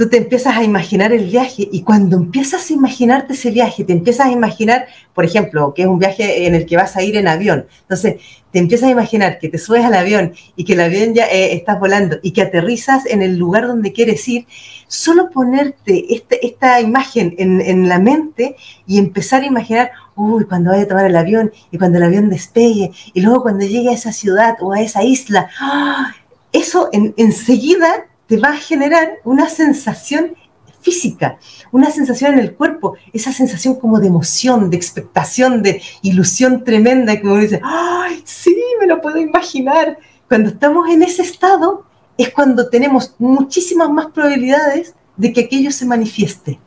tú 0.00 0.08
te 0.08 0.16
empiezas 0.16 0.56
a 0.56 0.64
imaginar 0.64 1.12
el 1.12 1.26
viaje 1.26 1.68
y 1.70 1.82
cuando 1.82 2.16
empiezas 2.16 2.70
a 2.70 2.72
imaginarte 2.72 3.34
ese 3.34 3.50
viaje, 3.50 3.84
te 3.84 3.92
empiezas 3.92 4.28
a 4.28 4.30
imaginar, 4.30 4.86
por 5.12 5.26
ejemplo, 5.26 5.74
que 5.74 5.82
es 5.82 5.88
un 5.88 5.98
viaje 5.98 6.46
en 6.46 6.54
el 6.54 6.64
que 6.64 6.78
vas 6.78 6.96
a 6.96 7.02
ir 7.02 7.18
en 7.18 7.28
avión. 7.28 7.66
Entonces, 7.82 8.14
te 8.50 8.60
empiezas 8.60 8.88
a 8.88 8.92
imaginar 8.92 9.38
que 9.38 9.50
te 9.50 9.58
subes 9.58 9.84
al 9.84 9.92
avión 9.92 10.32
y 10.56 10.64
que 10.64 10.72
el 10.72 10.80
avión 10.80 11.12
ya 11.12 11.26
eh, 11.26 11.52
estás 11.54 11.78
volando 11.78 12.18
y 12.22 12.30
que 12.30 12.40
aterrizas 12.40 13.04
en 13.04 13.20
el 13.20 13.36
lugar 13.36 13.66
donde 13.66 13.92
quieres 13.92 14.26
ir, 14.26 14.46
solo 14.88 15.28
ponerte 15.28 16.14
este, 16.14 16.46
esta 16.46 16.80
imagen 16.80 17.34
en, 17.36 17.86
la 17.86 17.98
mente 17.98 18.56
y 18.86 18.96
empezar 18.96 19.42
a 19.42 19.46
imaginar, 19.48 19.90
uy, 20.16 20.46
cuando 20.46 20.70
vaya 20.70 20.84
a 20.84 20.88
tomar 20.88 21.04
el 21.04 21.16
avión 21.16 21.52
y 21.70 21.76
cuando 21.76 21.98
el 21.98 22.04
avión 22.04 22.30
despegue 22.30 22.90
y 23.12 23.20
luego 23.20 23.42
cuando 23.42 23.66
llegue 23.66 23.90
a 23.90 23.92
esa 23.92 24.12
ciudad 24.12 24.56
o 24.60 24.72
a 24.72 24.80
esa 24.80 25.04
isla, 25.04 25.50
¡ah! 25.60 26.14
eso 26.52 26.88
enseguida 26.92 28.06
te 28.30 28.36
va 28.36 28.50
a 28.50 28.56
generar 28.56 29.18
una 29.24 29.48
sensación 29.48 30.36
física, 30.80 31.40
una 31.72 31.90
sensación 31.90 32.34
en 32.34 32.38
el 32.38 32.54
cuerpo, 32.54 32.94
esa 33.12 33.32
sensación 33.32 33.74
como 33.74 33.98
de 33.98 34.06
emoción, 34.06 34.70
de 34.70 34.76
expectación, 34.76 35.64
de 35.64 35.82
ilusión 36.02 36.62
tremenda, 36.62 37.20
que 37.20 37.26
uno 37.26 37.38
dice, 37.38 37.60
¡ay, 37.64 38.22
sí, 38.24 38.56
me 38.78 38.86
lo 38.86 39.00
puedo 39.00 39.18
imaginar! 39.18 39.98
Cuando 40.28 40.50
estamos 40.50 40.88
en 40.88 41.02
ese 41.02 41.22
estado 41.22 41.84
es 42.16 42.30
cuando 42.30 42.70
tenemos 42.70 43.16
muchísimas 43.18 43.90
más 43.90 44.06
probabilidades 44.12 44.94
de 45.16 45.32
que 45.32 45.40
aquello 45.40 45.72
se 45.72 45.84
manifieste. 45.84 46.60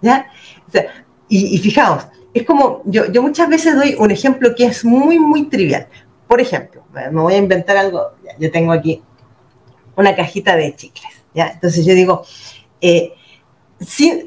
¿ya? 0.00 0.28
y, 1.28 1.58
fijaos, 1.58 2.06
es 2.32 2.46
como, 2.46 2.80
yo, 2.86 3.12
yo 3.12 3.22
muchas 3.22 3.50
veces 3.50 3.76
doy 3.76 3.96
un 3.98 4.10
ejemplo 4.10 4.54
que 4.56 4.64
es 4.64 4.82
muy, 4.82 5.18
muy 5.18 5.50
trivial. 5.50 5.88
Por 6.26 6.40
ejemplo, 6.40 6.82
me 6.94 7.20
voy 7.20 7.34
a 7.34 7.36
inventar 7.36 7.76
algo, 7.76 8.12
yo 8.38 8.50
tengo 8.50 8.72
aquí 8.72 9.02
una 9.96 10.14
cajita 10.14 10.56
de 10.56 10.74
chicles. 10.74 11.12
¿ya? 11.34 11.48
Entonces 11.48 11.84
yo 11.84 11.94
digo, 11.94 12.24
eh, 12.80 13.12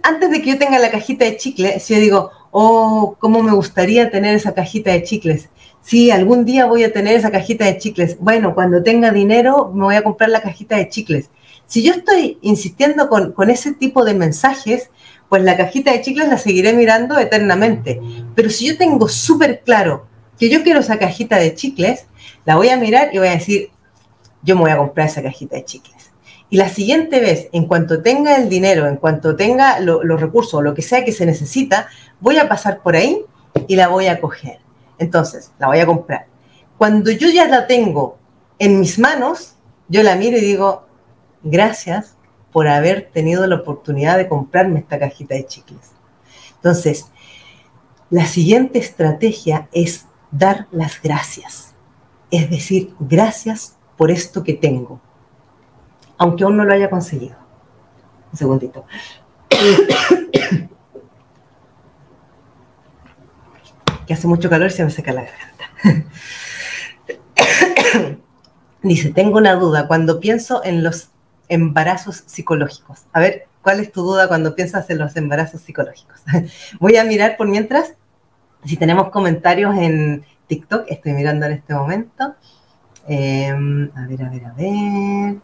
antes 0.03 0.31
de 0.31 0.41
que 0.41 0.51
yo 0.51 0.57
tenga 0.57 0.79
la 0.79 0.91
cajita 0.91 1.25
de 1.25 1.38
chicles, 1.38 1.88
yo 1.88 2.00
digo, 2.00 2.31
oh, 2.51 3.15
cómo 3.19 3.43
me 3.43 3.53
gustaría 3.53 4.12
tener 4.12 4.36
esa 4.36 4.53
cajita 4.53 4.91
de 4.91 5.03
chicles. 5.03 5.50
Sí, 5.81 6.10
algún 6.12 6.45
día 6.45 6.65
voy 6.65 6.84
a 6.84 6.91
tener 6.91 7.15
esa 7.15 7.31
cajita 7.31 7.65
de 7.65 7.77
chicles. 7.77 8.17
Bueno, 8.19 8.55
cuando 8.55 8.81
tenga 8.81 9.12
dinero 9.12 9.72
me 9.74 9.84
voy 9.84 9.95
a 9.95 10.03
comprar 10.03 10.29
la 10.29 10.41
cajita 10.41 10.75
de 10.77 10.89
chicles. 10.89 11.29
Si 11.67 11.84
yo 11.84 11.93
estoy 11.93 12.38
insistiendo 12.41 13.07
con, 13.07 13.34
con 13.34 13.50
ese 13.50 13.74
tipo 13.74 14.03
de 14.05 14.13
mensajes, 14.13 14.89
pues 15.29 15.43
la 15.43 15.57
cajita 15.57 15.91
de 15.91 16.01
chicles 16.01 16.27
la 16.27 16.38
seguiré 16.38 16.74
mirando 16.74 17.17
eternamente. 17.19 18.01
Pero 18.36 18.50
si 18.50 18.67
yo 18.67 18.77
tengo 18.77 19.07
súper 19.07 19.62
claro 19.62 20.07
que 20.39 20.50
yo 20.50 20.63
quiero 20.63 20.79
esa 20.79 21.00
cajita 21.00 21.38
de 21.38 21.55
chicles, 21.55 22.05
la 22.45 22.55
voy 22.55 22.69
a 22.69 22.77
mirar 22.77 23.10
y 23.13 23.17
voy 23.17 23.27
a 23.27 23.31
decir, 23.31 23.69
yo 24.45 24.55
me 24.55 24.61
voy 24.61 24.71
a 24.71 24.77
comprar 24.77 25.07
esa 25.07 25.21
cajita 25.21 25.57
de 25.57 25.65
chicles. 25.65 26.11
Y 26.49 26.57
la 26.57 26.69
siguiente 26.69 27.19
vez, 27.19 27.49
en 27.51 27.65
cuanto 27.65 28.01
tenga 28.01 28.37
el 28.37 28.47
dinero, 28.47 28.87
en 28.87 28.97
cuanto 28.97 29.35
tenga 29.35 29.79
los 29.79 30.21
recursos, 30.21 30.63
lo 30.63 30.73
que 30.73 30.83
sea 30.83 31.03
que 31.03 31.11
se 31.11 31.25
necesita, 31.25 31.87
voy 32.19 32.37
a 32.37 32.47
pasar 32.47 32.81
por 32.81 32.95
ahí 32.95 33.25
y 33.67 33.75
la 33.75 33.87
voy 33.87 34.07
a 34.07 34.21
coger. 34.21 34.59
Entonces, 34.99 35.51
la 35.59 35.67
voy 35.67 35.79
a 35.79 35.85
comprar. 35.85 36.27
Cuando 36.77 37.11
yo 37.11 37.29
ya 37.29 37.47
la 37.47 37.67
tengo 37.67 38.17
en 38.59 38.79
mis 38.79 38.99
manos, 38.99 39.55
yo 39.89 40.03
la 40.03 40.15
miro 40.15 40.37
y 40.37 40.41
digo, 40.41 40.85
gracias 41.43 42.15
por 42.51 42.67
haber 42.67 43.09
tenido 43.11 43.45
la 43.47 43.55
oportunidad 43.55 44.17
de 44.17 44.29
comprarme 44.29 44.79
esta 44.79 44.99
cajita 44.99 45.35
de 45.35 45.45
chicles. 45.45 45.91
Entonces, 46.55 47.07
la 48.09 48.25
siguiente 48.25 48.79
estrategia 48.79 49.67
es 49.73 50.05
dar 50.31 50.67
las 50.71 51.01
gracias. 51.01 51.73
Es 52.29 52.49
decir, 52.49 52.93
gracias 52.99 53.75
por 53.97 54.11
esto 54.11 54.43
que 54.43 54.53
tengo, 54.53 55.01
aunque 56.17 56.43
aún 56.43 56.57
no 56.57 56.65
lo 56.65 56.73
haya 56.73 56.89
conseguido. 56.89 57.37
Un 58.31 58.37
segundito. 58.37 58.85
que 64.05 64.13
hace 64.13 64.27
mucho 64.27 64.49
calor 64.49 64.67
y 64.67 64.71
se 64.71 64.83
me 64.83 64.91
seca 64.91 65.13
la 65.13 65.23
garganta. 65.23 65.71
Dice, 68.83 69.11
tengo 69.11 69.37
una 69.37 69.55
duda 69.55 69.87
cuando 69.87 70.19
pienso 70.19 70.61
en 70.63 70.83
los 70.83 71.09
embarazos 71.47 72.23
psicológicos. 72.27 73.05
A 73.13 73.19
ver, 73.19 73.47
¿cuál 73.61 73.79
es 73.79 73.91
tu 73.91 74.03
duda 74.03 74.27
cuando 74.27 74.55
piensas 74.55 74.89
en 74.89 74.97
los 74.99 75.15
embarazos 75.15 75.61
psicológicos? 75.61 76.21
Voy 76.79 76.97
a 76.97 77.03
mirar 77.03 77.37
por 77.37 77.47
mientras 77.47 77.93
si 78.63 78.77
tenemos 78.77 79.09
comentarios 79.09 79.75
en 79.75 80.23
TikTok. 80.47 80.85
Estoy 80.87 81.13
mirando 81.13 81.47
en 81.47 81.53
este 81.53 81.73
momento. 81.73 82.35
Em, 83.07 83.91
a 83.95 84.07
ver, 84.07 84.24
a 84.24 84.29
ver, 84.29 84.45
a 84.45 84.53
ver. 84.53 85.38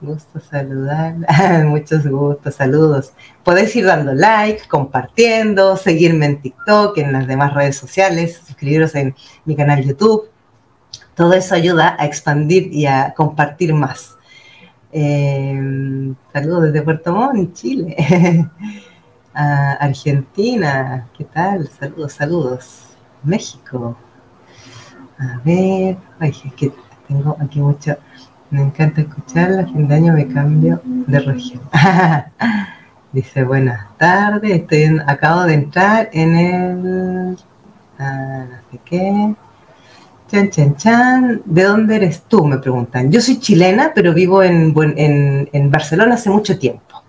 Gusto 0.00 0.40
saludar. 0.40 1.16
Muchos 1.66 2.06
gustos, 2.06 2.54
saludos. 2.54 3.12
Podéis 3.42 3.74
ir 3.76 3.86
dando 3.86 4.12
like, 4.14 4.68
compartiendo, 4.68 5.76
seguirme 5.76 6.26
en 6.26 6.40
TikTok, 6.42 6.98
en 6.98 7.12
las 7.12 7.26
demás 7.26 7.54
redes 7.54 7.76
sociales, 7.76 8.42
suscribiros 8.46 8.94
en 8.94 9.14
mi 9.44 9.56
canal 9.56 9.82
YouTube. 9.84 10.30
Todo 11.14 11.32
eso 11.32 11.54
ayuda 11.54 11.96
a 11.98 12.06
expandir 12.06 12.72
y 12.72 12.86
a 12.86 13.14
compartir 13.16 13.72
más. 13.74 14.16
Em, 14.92 16.14
saludos 16.32 16.64
desde 16.64 16.82
Puerto 16.82 17.12
Montt, 17.12 17.54
Chile. 17.54 17.96
Argentina, 19.34 21.08
¿qué 21.16 21.24
tal? 21.24 21.68
Saludos, 21.68 22.12
saludos. 22.12 22.96
México. 23.24 23.96
A 25.18 25.40
ver, 25.44 25.96
ay, 26.18 26.30
es 26.44 26.52
que 26.54 26.72
tengo 27.08 27.36
aquí 27.40 27.60
mucho. 27.60 27.96
Me 28.50 28.62
encanta 28.62 29.00
escucharla. 29.00 29.62
A 29.62 29.66
fin 29.66 29.88
de 29.88 29.94
año 29.94 30.12
me 30.12 30.26
cambio 30.28 30.80
de 30.84 31.18
región. 31.18 31.62
Dice, 33.12 33.44
buenas 33.44 33.86
tardes. 33.96 34.50
Estoy 34.52 35.00
acabo 35.06 35.44
de 35.44 35.54
entrar 35.54 36.08
en 36.12 36.36
el. 36.36 37.38
Ah, 37.98 38.44
no 38.50 38.56
sé 38.70 38.80
qué. 38.84 39.34
Chan, 40.28 40.50
chan, 40.50 40.76
chan. 40.76 41.42
¿De 41.44 41.62
dónde 41.62 41.96
eres 41.96 42.22
tú? 42.22 42.44
Me 42.44 42.58
preguntan. 42.58 43.12
Yo 43.12 43.20
soy 43.20 43.38
chilena, 43.38 43.92
pero 43.94 44.12
vivo 44.12 44.42
en, 44.42 44.74
en, 45.52 45.70
Barcelona 45.70 46.14
hace 46.14 46.30
mucho 46.30 46.58
tiempo. 46.58 47.02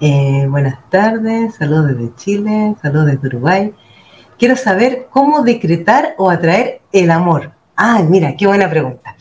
Eh, 0.00 0.46
buenas 0.48 0.78
tardes. 0.90 1.54
Saludos 1.56 1.88
desde 1.88 2.14
Chile. 2.16 2.76
Saludos 2.80 3.06
desde 3.06 3.26
Uruguay. 3.28 3.72
Quiero 4.38 4.56
saber 4.56 5.08
cómo 5.10 5.42
decretar 5.42 6.14
o 6.18 6.30
atraer 6.30 6.82
el 6.92 7.10
amor. 7.10 7.53
Ah, 7.76 8.02
mira, 8.08 8.36
qué 8.36 8.46
buena 8.46 8.70
pregunta. 8.70 9.16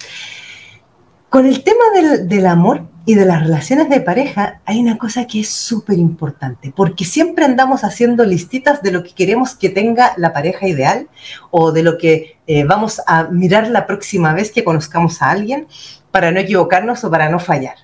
Con 1.29 1.47
el 1.47 1.63
tema 1.63 1.83
del, 2.21 2.45
amor 2.45 2.83
y 3.07 3.15
de 3.15 3.25
las 3.25 3.41
relaciones 3.41 3.89
de 3.89 4.01
pareja 4.01 4.61
hay 4.65 4.79
una 4.79 4.99
cosa 4.99 5.25
que 5.25 5.39
es 5.39 5.49
súper 5.49 5.97
importante, 5.97 6.71
porque 6.75 7.05
siempre 7.05 7.45
andamos 7.45 7.83
haciendo 7.83 8.23
listitas 8.23 8.83
de 8.83 8.91
lo 8.91 9.01
que 9.03 9.15
queremos 9.15 9.55
que 9.55 9.69
tenga 9.69 10.13
la 10.17 10.31
pareja 10.31 10.67
ideal 10.67 11.09
o 11.49 11.71
de 11.71 11.81
lo 11.81 11.97
que 11.97 12.37
eh, 12.45 12.65
vamos 12.65 13.01
a 13.07 13.23
mirar 13.23 13.67
la 13.69 13.87
próxima 13.87 14.33
vez 14.33 14.51
que 14.51 14.63
conozcamos 14.63 15.23
a 15.23 15.31
alguien 15.31 15.67
para 16.11 16.31
no 16.31 16.39
equivocarnos 16.39 17.03
o 17.03 17.09
para 17.09 17.29
no 17.29 17.39
fallar. 17.39 17.77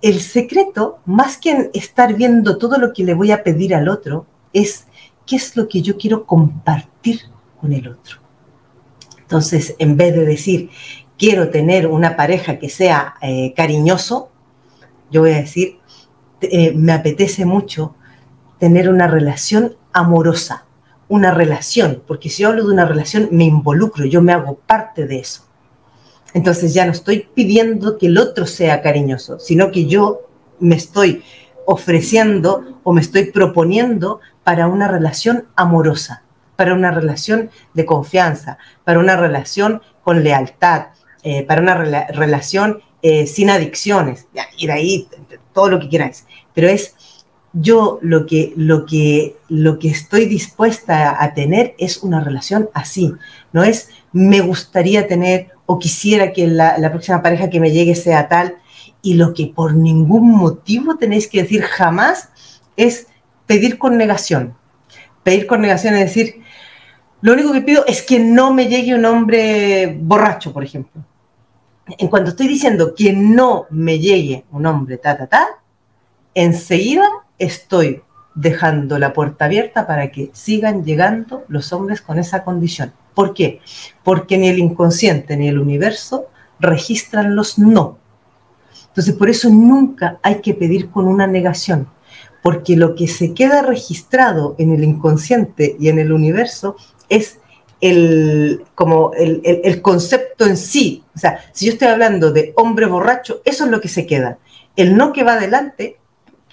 El 0.00 0.20
secreto, 0.22 1.00
más 1.04 1.36
que 1.36 1.70
estar 1.74 2.14
viendo 2.14 2.56
todo 2.56 2.78
lo 2.78 2.94
que 2.94 3.04
le 3.04 3.12
voy 3.12 3.32
a 3.32 3.44
pedir 3.44 3.74
al 3.74 3.90
otro, 3.90 4.24
es 4.54 4.86
qué 5.26 5.36
es 5.36 5.54
lo 5.58 5.68
que 5.68 5.82
yo 5.82 5.98
quiero 5.98 6.24
compartir 6.24 7.20
con 7.60 7.74
el 7.74 7.86
otro. 7.86 8.21
Entonces, 9.32 9.76
en 9.78 9.96
vez 9.96 10.14
de 10.14 10.26
decir, 10.26 10.68
quiero 11.16 11.48
tener 11.48 11.86
una 11.86 12.16
pareja 12.16 12.58
que 12.58 12.68
sea 12.68 13.14
eh, 13.22 13.54
cariñoso, 13.56 14.28
yo 15.10 15.22
voy 15.22 15.30
a 15.30 15.36
decir, 15.36 15.78
eh, 16.42 16.74
me 16.74 16.92
apetece 16.92 17.46
mucho 17.46 17.94
tener 18.58 18.90
una 18.90 19.06
relación 19.06 19.74
amorosa, 19.94 20.66
una 21.08 21.30
relación, 21.30 22.02
porque 22.06 22.28
si 22.28 22.42
yo 22.42 22.50
hablo 22.50 22.66
de 22.66 22.74
una 22.74 22.84
relación, 22.84 23.30
me 23.32 23.44
involucro, 23.44 24.04
yo 24.04 24.20
me 24.20 24.32
hago 24.32 24.56
parte 24.66 25.06
de 25.06 25.20
eso. 25.20 25.44
Entonces 26.34 26.74
ya 26.74 26.84
no 26.84 26.92
estoy 26.92 27.26
pidiendo 27.34 27.96
que 27.96 28.08
el 28.08 28.18
otro 28.18 28.44
sea 28.44 28.82
cariñoso, 28.82 29.38
sino 29.38 29.70
que 29.70 29.86
yo 29.86 30.28
me 30.60 30.74
estoy 30.74 31.22
ofreciendo 31.64 32.80
o 32.82 32.92
me 32.92 33.00
estoy 33.00 33.30
proponiendo 33.30 34.20
para 34.44 34.66
una 34.66 34.88
relación 34.88 35.46
amorosa 35.56 36.22
para 36.56 36.74
una 36.74 36.90
relación 36.90 37.50
de 37.74 37.84
confianza, 37.84 38.58
para 38.84 38.98
una 38.98 39.16
relación 39.16 39.82
con 40.02 40.22
lealtad, 40.22 40.86
eh, 41.22 41.44
para 41.44 41.62
una 41.62 41.74
relación 41.74 42.82
eh, 43.02 43.26
sin 43.26 43.50
adicciones, 43.50 44.26
y 44.56 44.66
de 44.66 44.72
ahí 44.72 45.08
todo 45.52 45.68
lo 45.68 45.80
que 45.80 45.88
queráis. 45.88 46.26
Pero 46.54 46.68
es 46.68 46.94
yo 47.52 47.98
lo 48.02 48.26
que, 48.26 48.52
lo 48.56 48.86
que, 48.86 49.36
lo 49.48 49.78
que 49.78 49.88
estoy 49.88 50.26
dispuesta 50.26 51.22
a, 51.22 51.34
tener 51.34 51.74
es 51.78 51.98
una 51.98 52.20
relación 52.20 52.70
así, 52.72 53.12
no 53.52 53.62
es 53.62 53.90
me 54.12 54.40
gustaría 54.40 55.06
tener 55.06 55.48
o 55.66 55.78
quisiera 55.78 56.32
que 56.32 56.46
la, 56.46 56.78
la 56.78 56.90
próxima 56.90 57.22
pareja 57.22 57.50
que 57.50 57.60
me 57.60 57.70
llegue 57.70 57.94
sea 57.94 58.28
tal, 58.28 58.56
Y 59.04 59.14
lo 59.14 59.34
que 59.34 59.46
por 59.48 59.74
ningún 59.74 60.30
motivo 60.30 60.96
tenéis 60.96 61.26
que 61.26 61.42
decir 61.42 61.62
jamás 61.62 62.28
es 62.76 63.08
pedir 63.46 63.78
con 63.78 63.96
negación. 63.96 64.54
Pedir 65.24 65.46
con 65.46 65.60
negación 65.60 65.94
es 65.94 66.00
decir, 66.06 66.41
lo 67.22 67.32
único 67.32 67.52
que 67.52 67.62
pido 67.62 67.84
es 67.86 68.02
que 68.02 68.18
no 68.18 68.52
me 68.52 68.66
llegue 68.66 68.94
un 68.94 69.04
hombre 69.04 69.96
borracho, 70.00 70.52
por 70.52 70.64
ejemplo. 70.64 71.02
En 71.98 72.08
cuanto 72.08 72.30
estoy 72.30 72.48
diciendo 72.48 72.94
que 72.94 73.12
no 73.12 73.66
me 73.70 73.98
llegue 73.98 74.44
un 74.50 74.66
hombre 74.66 74.98
ta, 74.98 75.26
ta, 75.26 75.48
enseguida 76.34 77.08
estoy 77.38 78.02
dejando 78.34 78.98
la 78.98 79.12
puerta 79.12 79.44
abierta 79.44 79.86
para 79.86 80.10
que 80.10 80.30
sigan 80.32 80.84
llegando 80.84 81.44
los 81.48 81.72
hombres 81.72 82.00
con 82.00 82.18
esa 82.18 82.44
condición. 82.44 82.92
¿Por 83.14 83.34
qué? 83.34 83.60
Porque 84.02 84.38
ni 84.38 84.48
el 84.48 84.58
inconsciente 84.58 85.36
ni 85.36 85.48
el 85.48 85.58
universo 85.58 86.26
registran 86.58 87.36
los 87.36 87.58
no. 87.58 87.98
Entonces, 88.88 89.14
por 89.14 89.30
eso 89.30 89.48
nunca 89.50 90.18
hay 90.22 90.40
que 90.40 90.54
pedir 90.54 90.90
con 90.90 91.06
una 91.08 91.26
negación, 91.26 91.88
porque 92.42 92.76
lo 92.76 92.94
que 92.94 93.08
se 93.08 93.32
queda 93.32 93.62
registrado 93.62 94.54
en 94.58 94.72
el 94.72 94.84
inconsciente 94.84 95.76
y 95.78 95.88
en 95.88 95.98
el 95.98 96.12
universo 96.12 96.76
es 97.12 97.38
el, 97.82 98.64
como 98.74 99.12
el, 99.14 99.82
concepto 99.82 100.46
en 100.46 100.56
sí. 100.56 101.04
O 101.14 101.18
sea, 101.18 101.40
si 101.52 101.66
yo 101.66 101.72
estoy 101.72 101.88
hablando 101.88 102.32
de 102.32 102.54
hombre 102.56 102.86
borracho, 102.86 103.42
eso 103.44 103.64
es 103.64 103.70
lo 103.70 103.80
que 103.80 103.88
se 103.88 104.06
queda. 104.06 104.38
El 104.76 104.96
no 104.96 105.12
que 105.12 105.24
va 105.24 105.34
adelante 105.34 105.98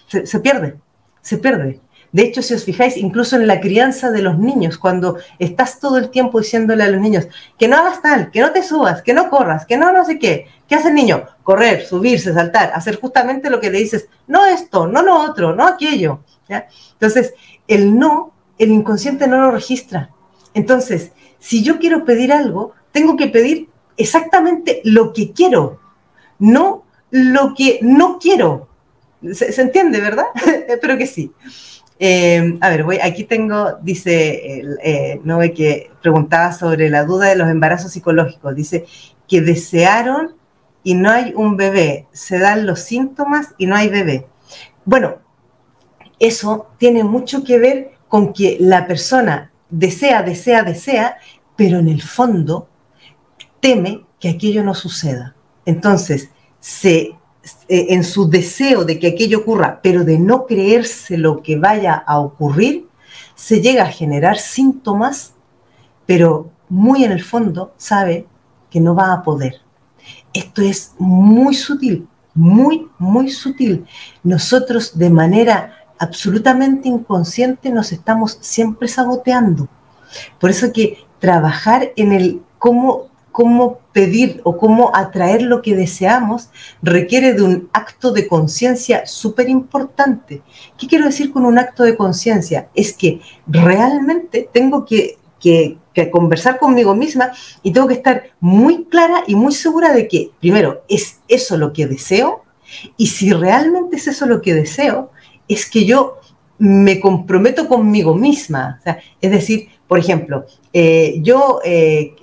se 0.08 0.40
pierde, 0.40 0.76
se 1.22 1.38
pierde. 1.38 1.80
De 2.12 2.24
hecho, 2.24 2.42
si 2.42 2.56
os 2.56 2.64
fijáis, 2.64 2.98
incluso 2.98 3.36
en 3.36 3.46
la 3.46 3.62
crianza 3.62 4.10
de 4.10 4.24
los 4.24 4.40
niños, 4.40 4.80
cuando 4.80 5.18
estás 5.38 5.80
todo 5.80 5.98
el 5.98 6.10
tiempo 6.10 6.40
diciéndole 6.40 6.84
a 6.84 6.90
los 6.90 7.00
niños 7.00 7.28
que 7.58 7.68
no 7.68 7.78
hagas 7.78 8.02
tal, 8.02 8.32
que 8.32 8.42
no 8.42 8.52
te 8.52 8.64
subas, 8.64 9.04
que 9.04 9.14
no 9.14 9.30
corras, 9.30 9.66
que 9.68 9.78
no 9.78 9.94
no 9.94 10.04
sé 10.04 10.18
qué, 10.18 10.48
¿qué 10.68 10.76
hace 10.76 10.90
el 10.90 10.96
niño? 10.96 11.26
Correr, 11.44 11.86
subirse, 11.86 12.34
saltar, 12.34 12.72
hacer 12.74 13.00
justamente 13.00 13.52
lo 13.52 13.62
que 13.62 13.70
le 13.70 13.78
dices, 13.78 14.08
no 14.26 14.46
esto, 14.48 14.88
no 14.88 15.04
lo 15.04 15.16
otro, 15.20 15.56
no 15.56 15.68
aquello. 15.68 16.22
Entonces, 16.94 17.36
el 17.68 17.98
no, 17.98 18.34
el 18.58 18.72
inconsciente 18.72 19.28
no 19.28 19.38
lo 19.38 19.52
registra. 19.52 20.10
Entonces, 20.54 21.12
si 21.40 21.64
yo 21.64 21.80
quiero 21.80 22.06
pedir 22.06 22.32
algo, 22.32 22.74
tengo 22.92 23.16
que 23.16 23.28
pedir 23.28 23.70
exactamente 23.98 24.82
lo 24.84 25.14
que 25.14 25.32
quiero, 25.32 25.80
no 26.40 26.84
lo 27.12 27.54
que 27.56 27.80
no 27.82 28.20
quiero. 28.20 28.68
¿Se, 29.34 29.62
entiende, 29.62 30.00
verdad? 30.00 30.26
Espero 30.68 30.98
que 30.98 31.08
sí. 31.08 31.32
Eh, 32.00 32.58
a 32.62 32.70
ver, 32.70 32.84
voy, 32.84 33.00
aquí 33.02 33.26
tengo, 33.26 33.74
dice, 33.82 34.62
eh, 34.84 35.20
no 35.24 35.40
que 35.54 35.92
preguntaba 36.02 36.54
sobre 36.54 36.90
la 36.90 37.04
duda 37.04 37.28
de 37.28 37.36
los 37.36 37.50
embarazos 37.50 37.92
psicológicos. 37.92 38.56
Dice 38.56 38.86
que 39.28 39.42
desearon 39.42 40.36
y 40.84 40.94
no 40.94 41.12
hay 41.12 41.34
un 41.36 41.58
bebé, 41.58 42.08
se 42.14 42.40
dan 42.40 42.66
los 42.66 42.80
síntomas 42.80 43.54
y 43.58 43.66
no 43.66 43.76
hay 43.76 43.90
bebé. 43.90 44.26
Bueno, 44.86 45.18
eso 46.20 46.68
tiene 46.78 47.04
mucho 47.04 47.44
que 47.44 47.60
ver 47.60 47.92
con 48.08 48.34
que 48.34 48.58
la 48.60 48.88
persona 48.88 49.52
desea, 49.70 50.24
desea, 50.24 50.64
desea, 50.64 51.18
pero 51.56 51.80
en 51.80 51.88
el 51.88 52.02
fondo 52.02 52.70
teme 53.60 54.06
que 54.20 54.30
aquello 54.30 54.64
no 54.64 54.74
suceda. 54.74 55.36
Entonces, 55.66 56.30
se 56.60 57.16
eh, 57.68 57.88
en 57.90 58.04
su 58.04 58.30
deseo 58.30 58.84
de 58.84 59.00
que 59.00 59.08
aquello 59.08 59.40
ocurra, 59.40 59.80
pero 59.82 60.04
de 60.04 60.20
no 60.20 60.46
creerse 60.46 61.18
lo 61.18 61.42
que 61.42 61.56
vaya 61.56 61.94
a 61.94 62.20
ocurrir, 62.20 62.88
se 63.36 63.62
llega 63.62 63.84
a 63.84 63.92
generar 63.92 64.38
síntomas, 64.38 65.34
pero 66.06 66.52
muy 66.68 67.04
en 67.04 67.12
el 67.12 67.24
fondo 67.24 67.74
sabe 67.78 68.28
que 68.70 68.82
no 68.82 68.96
va 68.96 69.14
a 69.14 69.24
poder. 69.24 69.62
Esto 70.34 70.62
es 70.62 70.94
muy 71.00 71.56
sutil, 71.56 72.08
muy, 72.34 72.88
muy 72.98 73.30
sutil. 73.30 73.86
Nosotros 74.24 74.98
de 74.98 75.10
manera 75.10 75.79
absolutamente 76.00 76.90
inconsciente 76.90 77.70
nos 77.70 77.92
estamos 77.92 78.38
siempre 78.42 78.88
saboteando. 78.88 79.68
Por 80.40 80.50
eso 80.50 80.74
que 80.74 80.98
trabajar 81.20 81.92
en 81.96 82.14
el 82.14 82.42
cómo 82.58 83.10
cómo 83.40 83.80
pedir 83.94 84.42
o 84.44 84.58
cómo 84.58 84.92
atraer 84.94 85.44
lo 85.44 85.62
que 85.62 85.74
deseamos 85.74 86.50
requiere 86.82 87.34
de 87.34 87.42
un 87.42 87.70
acto 87.72 88.12
de 88.12 88.28
conciencia 88.28 89.06
súper 89.06 89.48
importante. 89.48 90.42
¿Qué 90.78 90.88
quiero 90.88 91.06
decir 91.06 91.32
con 91.32 91.46
un 91.46 91.58
acto 91.58 91.84
de 91.84 91.96
conciencia? 91.96 92.68
Es 92.76 92.92
que 92.92 93.22
realmente 93.48 94.50
tengo 94.52 94.86
que, 94.86 95.18
conversar 96.12 96.60
conmigo 96.60 96.94
misma 96.96 97.32
y 97.64 97.72
tengo 97.72 97.88
que 97.88 97.94
estar 97.94 98.24
muy 98.42 98.84
clara 98.84 99.24
y 99.26 99.36
muy 99.36 99.54
segura 99.54 99.94
de 99.94 100.10
que, 100.10 100.32
primero, 100.42 100.84
es 100.90 101.20
eso 101.30 101.56
lo 101.56 101.72
que 101.72 101.88
deseo 101.88 102.44
y 102.98 103.08
si 103.08 103.32
realmente 103.32 103.96
es 103.96 104.08
eso 104.08 104.26
lo 104.26 104.42
que 104.42 104.54
deseo, 104.54 105.12
es 105.50 105.70
que 105.70 105.84
yo 105.84 106.20
me 106.60 107.00
comprometo 107.00 107.68
conmigo 107.68 108.16
misma. 108.16 108.80
es 109.20 109.32
decir, 109.32 109.68
por 109.88 110.00
ejemplo, 110.00 110.46
eh, 110.72 111.16
yo 111.22 111.60
eh, 111.66 112.16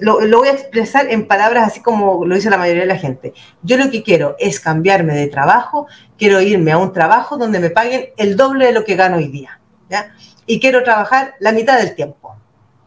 lo, 0.00 0.18
voy 0.18 0.48
a 0.48 0.52
expresar 0.52 1.10
en 1.10 1.26
palabras 1.26 1.68
así 1.68 1.80
como 1.80 2.24
lo 2.24 2.34
dice 2.34 2.50
la 2.50 2.58
mayoría 2.58 2.82
de 2.82 2.88
la 2.88 2.98
gente. 2.98 3.34
Yo 3.62 3.76
lo 3.76 3.90
que 3.90 4.02
quiero 4.02 4.36
es 4.38 4.60
cambiarme 4.60 5.14
de 5.14 5.26
trabajo, 5.28 5.86
quiero 6.18 6.40
irme 6.40 6.72
a 6.72 6.78
un 6.78 6.92
trabajo 6.92 7.36
donde 7.36 7.60
me 7.60 7.70
paguen 7.70 8.06
el 8.16 8.36
doble 8.36 8.66
de 8.66 8.72
lo 8.72 8.84
que 8.84 8.96
gano 8.96 9.16
hoy 9.16 9.28
día, 9.28 9.60
¿ya? 9.88 10.14
Y 10.46 10.60
quiero 10.60 10.82
trabajar 10.82 11.34
la 11.40 11.52
mitad 11.52 11.78
del 11.78 11.94
tiempo. 11.94 12.36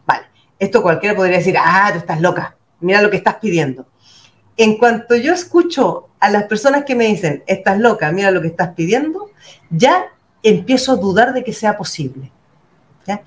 Vale, 0.06 0.26
esto 0.58 0.82
cualquiera 0.82 1.14
podría 1.14 1.38
decir, 1.38 1.56
ah, 1.58 1.90
tú 1.92 1.98
estás 1.98 2.20
loca, 2.20 2.56
mira 2.80 3.02
lo 3.02 3.10
que 3.10 3.18
estás 3.18 3.36
pidiendo. 3.36 3.86
En 4.56 4.76
cuanto 4.76 5.16
yo 5.16 5.32
escucho 5.32 6.08
a 6.18 6.30
las 6.30 6.44
personas 6.44 6.84
que 6.84 6.94
me 6.94 7.06
dicen, 7.06 7.44
estás 7.46 7.78
loca, 7.78 8.10
mira 8.12 8.30
lo 8.30 8.42
que 8.42 8.48
estás 8.48 8.70
pidiendo, 8.74 9.29
ya 9.70 10.06
empiezo 10.42 10.92
a 10.92 10.96
dudar 10.96 11.32
de 11.32 11.44
que 11.44 11.52
sea 11.52 11.76
posible. 11.76 12.30
¿ya? 13.06 13.22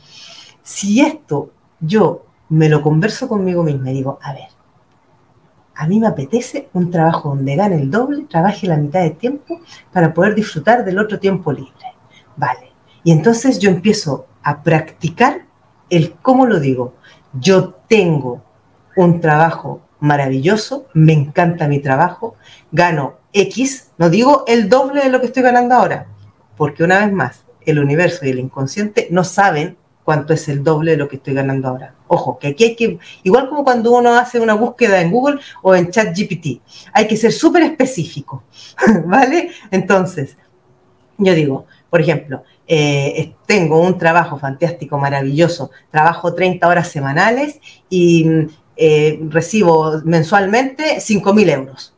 Si 0.62 1.02
esto 1.02 1.52
yo 1.80 2.26
me 2.50 2.70
lo 2.70 2.82
converso 2.82 3.28
conmigo 3.28 3.64
misma 3.64 3.92
y 3.92 3.96
digo, 3.96 4.20
a 4.22 4.34
ver, 4.34 4.48
a 5.76 5.88
mí 5.88 6.00
me 6.00 6.08
apetece 6.08 6.70
un 6.74 6.92
trabajo 6.92 7.30
donde 7.30 7.56
gane 7.56 7.76
el 7.76 7.90
doble, 7.90 8.26
trabaje 8.30 8.68
la 8.68 8.78
mitad 8.78 9.02
de 9.02 9.12
tiempo 9.12 9.60
para 9.92 10.14
poder 10.14 10.36
disfrutar 10.36 10.86
del 10.86 11.00
otro 11.00 11.20
tiempo 11.20 11.52
libre. 11.52 11.74
Vale. 12.36 12.72
Y 13.04 13.12
entonces 13.12 13.60
yo 13.60 13.70
empiezo 13.70 14.28
a 14.44 14.62
practicar 14.62 15.46
el 15.90 16.14
cómo 16.22 16.46
lo 16.46 16.60
digo. 16.60 16.94
Yo 17.34 17.74
tengo 17.88 18.42
un 18.96 19.20
trabajo 19.20 19.82
maravilloso, 20.04 20.88
me 20.94 21.14
encanta 21.14 21.70
mi 21.70 21.80
trabajo, 21.80 22.36
gano 22.74 23.20
X, 23.32 23.92
no 23.98 24.10
digo 24.10 24.44
el 24.48 24.68
doble 24.68 25.02
de 25.02 25.10
lo 25.10 25.22
que 25.22 25.28
estoy 25.28 25.44
ganando 25.44 25.76
ahora, 25.76 26.08
porque 26.58 26.84
una 26.84 27.00
vez 27.00 27.14
más, 27.14 27.46
el 27.62 27.80
universo 27.80 28.26
y 28.26 28.30
el 28.32 28.40
inconsciente 28.40 29.08
no 29.12 29.24
saben 29.24 29.78
cuánto 30.04 30.34
es 30.34 30.50
el 30.50 30.62
doble 30.62 30.92
de 30.92 30.98
lo 30.98 31.08
que 31.08 31.16
estoy 31.16 31.34
ganando 31.34 31.70
ahora. 31.70 31.96
Ojo, 32.08 32.38
que 32.38 32.50
aquí 32.50 32.66
hay 32.66 32.76
que, 32.76 33.00
igual 33.24 33.48
como 33.48 33.64
cuando 33.64 33.94
uno 33.94 34.14
hace 34.18 34.42
una 34.42 34.56
búsqueda 34.56 35.00
en 35.00 35.10
Google 35.10 35.40
o 35.62 35.74
en 35.74 35.90
ChatGPT, 35.90 36.62
hay 36.92 37.08
que 37.08 37.16
ser 37.16 37.32
súper 37.32 37.64
específico, 37.64 38.44
¿vale? 39.06 39.52
Entonces, 39.72 40.36
yo 41.18 41.34
digo, 41.34 41.66
por 41.90 42.02
ejemplo, 42.02 42.44
eh, 42.68 43.36
tengo 43.46 43.80
un 43.80 43.98
trabajo 43.98 44.38
fantástico, 44.38 44.98
maravilloso, 44.98 45.72
trabajo 45.92 46.34
30 46.34 46.68
horas 46.68 46.90
semanales 46.90 47.62
y 47.90 48.50
eh, 48.76 49.20
recibo 49.30 50.02
mensualmente 50.04 51.00
5 51.00 51.34
mil 51.34 51.50
euros. 51.50 51.94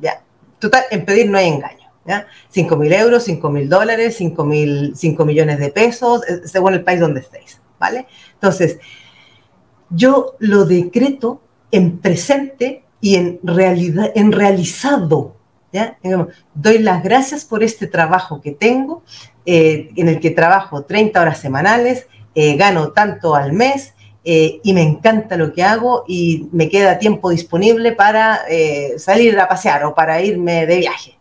Ya, 0.00 0.22
total, 0.58 0.84
en 0.90 1.04
pedir 1.04 1.30
no 1.30 1.38
hay 1.38 1.48
engaño. 1.48 1.84
¿ya? 2.06 2.26
5 2.50 2.76
mil 2.76 2.92
euros, 2.92 3.24
5 3.24 3.50
mil 3.50 3.68
dólares, 3.68 4.16
5, 4.18 4.44
mil, 4.44 4.92
5 4.96 5.24
millones 5.24 5.58
de 5.58 5.70
pesos, 5.70 6.22
eh, 6.28 6.46
según 6.46 6.74
el 6.74 6.84
país 6.84 7.00
donde 7.00 7.20
estéis, 7.20 7.60
¿vale? 7.78 8.06
Entonces, 8.34 8.78
yo 9.90 10.36
lo 10.38 10.64
decreto 10.64 11.40
en 11.70 11.98
presente 11.98 12.84
y 13.00 13.16
en 13.16 13.40
realidad, 13.42 14.10
en 14.14 14.32
realizado, 14.32 15.36
¿ya? 15.72 15.98
Doy 16.54 16.78
las 16.78 17.02
gracias 17.02 17.44
por 17.44 17.62
este 17.62 17.86
trabajo 17.86 18.40
que 18.40 18.52
tengo, 18.52 19.02
eh, 19.46 19.90
en 19.96 20.08
el 20.08 20.20
que 20.20 20.30
trabajo 20.30 20.84
30 20.84 21.20
horas 21.20 21.38
semanales, 21.38 22.06
eh, 22.34 22.56
gano 22.56 22.92
tanto 22.92 23.34
al 23.34 23.52
mes, 23.52 23.94
y 24.24 24.72
me 24.72 24.82
encanta 24.82 25.36
lo 25.36 25.52
que 25.52 25.62
hago 25.62 26.04
y 26.08 26.48
me 26.50 26.68
queda 26.68 26.98
tiempo 26.98 27.30
disponible 27.30 27.92
para 27.92 28.40
salir 28.96 29.38
a 29.38 29.46
pasear 29.48 29.84
o 29.84 29.94
para 29.94 30.22
irme 30.22 30.66
de 30.66 30.78
viaje. 30.78 31.18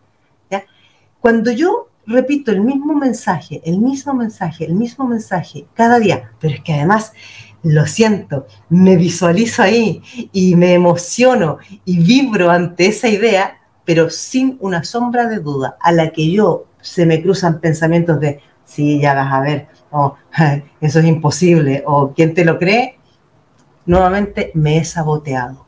Cuando 1.19 1.51
yo 1.51 1.89
repito 2.05 2.51
el 2.51 2.61
mismo 2.61 2.95
mensaje, 2.95 3.61
el 3.65 3.79
mismo 3.79 4.13
mensaje, 4.13 4.65
el 4.65 4.75
mismo 4.75 5.07
mensaje 5.07 5.65
cada 5.73 5.99
día, 5.99 6.31
pero 6.39 6.55
es 6.55 6.61
que 6.61 6.73
además 6.73 7.13
lo 7.61 7.85
siento, 7.85 8.45
me 8.67 8.97
visualizo 8.97 9.63
ahí 9.63 10.01
y 10.33 10.55
me 10.55 10.73
emociono 10.73 11.59
y 11.85 11.99
vibro 11.99 12.51
ante 12.51 12.87
esa 12.87 13.07
idea, 13.07 13.61
pero 13.85 14.09
sin 14.09 14.57
una 14.59 14.83
sombra 14.83 15.27
de 15.27 15.39
duda, 15.39 15.77
a 15.79 15.93
la 15.93 16.09
que 16.09 16.29
yo 16.29 16.65
se 16.81 17.05
me 17.05 17.21
cruzan 17.21 17.61
pensamientos 17.61 18.19
de, 18.19 18.41
sí, 18.65 18.99
ya 18.99 19.13
vas 19.13 19.31
a 19.31 19.39
ver, 19.39 19.67
o 19.93 20.17
eso 20.81 20.99
es 20.99 21.05
imposible, 21.05 21.83
o 21.85 22.11
¿quién 22.13 22.33
te 22.33 22.43
lo 22.43 22.57
cree? 22.57 22.97
Nuevamente 23.85 24.51
me 24.55 24.77
he 24.77 24.83
saboteado. 24.83 25.65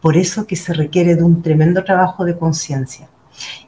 por 0.00 0.16
eso 0.16 0.46
que 0.46 0.54
se 0.54 0.72
requiere 0.72 1.16
de 1.16 1.24
un 1.24 1.42
tremendo 1.42 1.82
trabajo 1.82 2.24
de 2.24 2.38
conciencia 2.38 3.08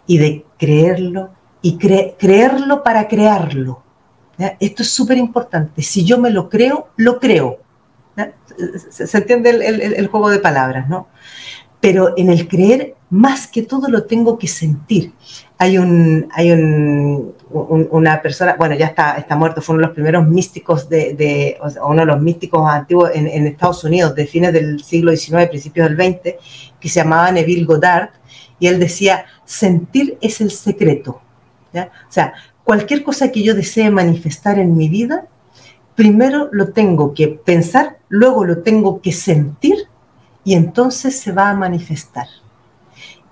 y 0.07 0.19
de 0.19 0.45
creerlo 0.59 1.31
y 1.61 1.77
creerlo 1.77 2.83
para 2.83 3.09
crearlo. 3.09 3.83
Esto 4.59 4.83
es 4.83 4.91
súper 4.91 5.19
importante. 5.19 5.83
Si 5.83 6.05
yo 6.05 6.19
me 6.19 6.31
lo 6.31 6.49
creo, 6.49 6.89
lo 6.97 7.19
creo. 7.19 7.59
Se, 8.91 9.19
entiende 9.19 9.51
el, 9.51 10.07
juego 10.09 10.31
de 10.31 10.39
palabras, 10.39 10.89
¿no? 10.89 11.09
Pero 11.81 12.15
en 12.17 12.31
el 12.31 12.47
creer, 12.47 12.95
más 13.11 13.47
que 13.47 13.63
todo 13.63 13.89
lo 13.89 14.05
tengo 14.05 14.39
que 14.39 14.47
sentir. 14.47 15.13
Hay, 15.59 15.77
un, 15.77 16.29
una 17.51 18.23
persona, 18.23 18.55
bueno, 18.57 18.75
ya 18.77 18.87
está, 18.87 19.17
está 19.17 19.37
muerto, 19.37 19.61
fue 19.61 19.75
uno 19.75 19.83
de 19.83 19.87
los 19.89 19.95
primeros 19.95 20.27
místicos 20.27 20.89
de, 20.89 21.59
uno 21.85 22.01
de 22.01 22.07
los 22.07 22.21
místicos 22.21 22.69
antiguos 22.71 23.11
en, 23.15 23.27
en, 23.27 23.47
Estados 23.47 23.85
Unidos, 23.85 24.15
de 24.15 24.27
fines 24.27 24.53
del 24.53 24.83
siglo 24.83 25.15
XIX, 25.15 25.49
principios 25.49 25.89
del 25.89 25.97
XX, 25.97 26.35
que 26.79 26.89
se 26.89 27.01
llamaba 27.01 27.33
Neville 27.33 27.65
Goddard, 27.65 28.11
y 28.59 28.69
él 28.69 28.79
decía, 28.79 29.25
sentir 29.45 30.17
es 30.21 30.41
el 30.41 30.51
secreto. 30.51 31.21
¿ya? 31.73 31.91
O 32.09 32.13
sea, 32.13 32.35
cualquier 32.63 33.03
cosa 33.03 33.33
que 33.33 33.43
yo 33.43 33.55
desee 33.55 33.91
manifestar 33.91 34.59
en 34.59 34.77
mi 34.77 34.89
vida, 34.89 35.27
primero 35.95 36.49
lo 36.53 36.73
tengo 36.73 37.13
que 37.13 37.29
pensar, 37.29 37.99
luego 38.09 38.45
lo 38.45 38.63
tengo 38.63 39.01
que 39.03 39.13
sentir 39.13 39.90
y 40.45 40.55
entonces 40.55 41.19
se 41.19 41.33
va 41.33 41.51
a 41.51 41.55
manifestar. 41.55 42.27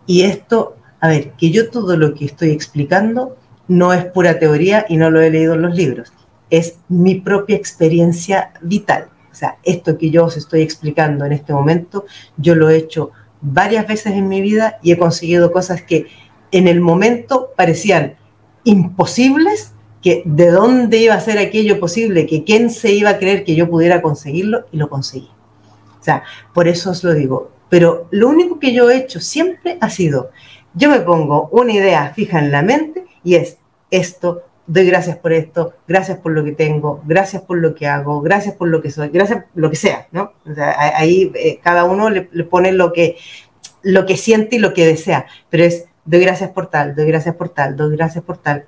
Y 0.06 0.22
esto, 0.22 0.76
a 1.00 1.08
ver, 1.08 1.32
que 1.32 1.50
yo 1.50 1.70
todo 1.70 1.96
lo 1.96 2.14
que 2.14 2.24
estoy 2.24 2.50
explicando 2.50 3.36
no 3.66 3.92
es 3.92 4.04
pura 4.06 4.38
teoría 4.38 4.86
y 4.88 4.96
no 4.96 5.10
lo 5.10 5.20
he 5.20 5.30
leído 5.30 5.54
en 5.54 5.62
los 5.62 5.74
libros, 5.74 6.12
es 6.50 6.78
mi 6.88 7.16
propia 7.16 7.56
experiencia 7.56 8.52
vital. 8.62 9.08
O 9.30 9.34
sea, 9.34 9.58
esto 9.62 9.98
que 9.98 10.10
yo 10.10 10.24
os 10.24 10.36
estoy 10.36 10.62
explicando 10.62 11.24
en 11.24 11.32
este 11.32 11.52
momento, 11.52 12.06
yo 12.36 12.54
lo 12.54 12.70
he 12.70 12.76
hecho 12.76 13.10
varias 13.40 13.86
veces 13.86 14.14
en 14.14 14.28
mi 14.28 14.40
vida 14.40 14.78
y 14.82 14.92
he 14.92 14.98
conseguido 14.98 15.52
cosas 15.52 15.82
que 15.82 16.06
en 16.50 16.66
el 16.66 16.80
momento 16.80 17.50
parecían 17.56 18.16
imposibles, 18.64 19.72
que 20.02 20.22
de 20.24 20.50
dónde 20.50 20.98
iba 20.98 21.14
a 21.14 21.20
ser 21.20 21.38
aquello 21.38 21.78
posible, 21.78 22.26
que 22.26 22.44
quién 22.44 22.70
se 22.70 22.92
iba 22.92 23.10
a 23.10 23.18
creer 23.18 23.44
que 23.44 23.54
yo 23.54 23.68
pudiera 23.68 24.00
conseguirlo 24.00 24.66
y 24.72 24.78
lo 24.78 24.88
conseguí. 24.88 25.28
Por 26.54 26.68
eso 26.68 26.90
os 26.90 27.04
lo 27.04 27.14
digo. 27.14 27.50
Pero 27.68 28.08
lo 28.10 28.28
único 28.28 28.58
que 28.58 28.72
yo 28.72 28.90
he 28.90 28.96
hecho 28.96 29.20
siempre 29.20 29.78
ha 29.80 29.90
sido, 29.90 30.30
yo 30.74 30.88
me 30.88 31.00
pongo 31.00 31.48
una 31.52 31.72
idea 31.72 32.12
fija 32.14 32.38
en 32.38 32.50
la 32.50 32.62
mente 32.62 33.04
y 33.22 33.34
es 33.34 33.58
esto, 33.90 34.42
doy 34.66 34.86
gracias 34.86 35.18
por 35.18 35.32
esto, 35.32 35.74
gracias 35.86 36.18
por 36.18 36.32
lo 36.32 36.44
que 36.44 36.52
tengo, 36.52 37.02
gracias 37.04 37.42
por 37.42 37.58
lo 37.58 37.74
que 37.74 37.86
hago, 37.86 38.22
gracias 38.22 38.54
por 38.54 38.68
lo 38.68 38.80
que 38.80 38.90
soy, 38.90 39.08
gracias 39.10 39.44
por 39.44 39.62
lo 39.62 39.70
que 39.70 39.76
sea, 39.76 40.08
¿no? 40.12 40.32
O 40.50 40.54
sea, 40.54 40.76
ahí 40.96 41.30
eh, 41.34 41.60
cada 41.62 41.84
uno 41.84 42.08
le, 42.08 42.28
le, 42.32 42.44
pone 42.44 42.72
lo 42.72 42.92
que, 42.92 43.16
lo 43.82 44.06
que 44.06 44.16
siente 44.16 44.56
y 44.56 44.60
lo 44.60 44.72
que 44.72 44.86
desea, 44.86 45.26
pero 45.50 45.64
es 45.64 45.88
doy 46.08 46.20
gracias 46.20 46.50
por 46.50 46.68
tal, 46.68 46.94
doy 46.94 47.06
gracias 47.06 47.34
por 47.34 47.50
tal, 47.50 47.76
doy 47.76 47.94
gracias 47.94 48.24
por 48.24 48.38
tal. 48.38 48.64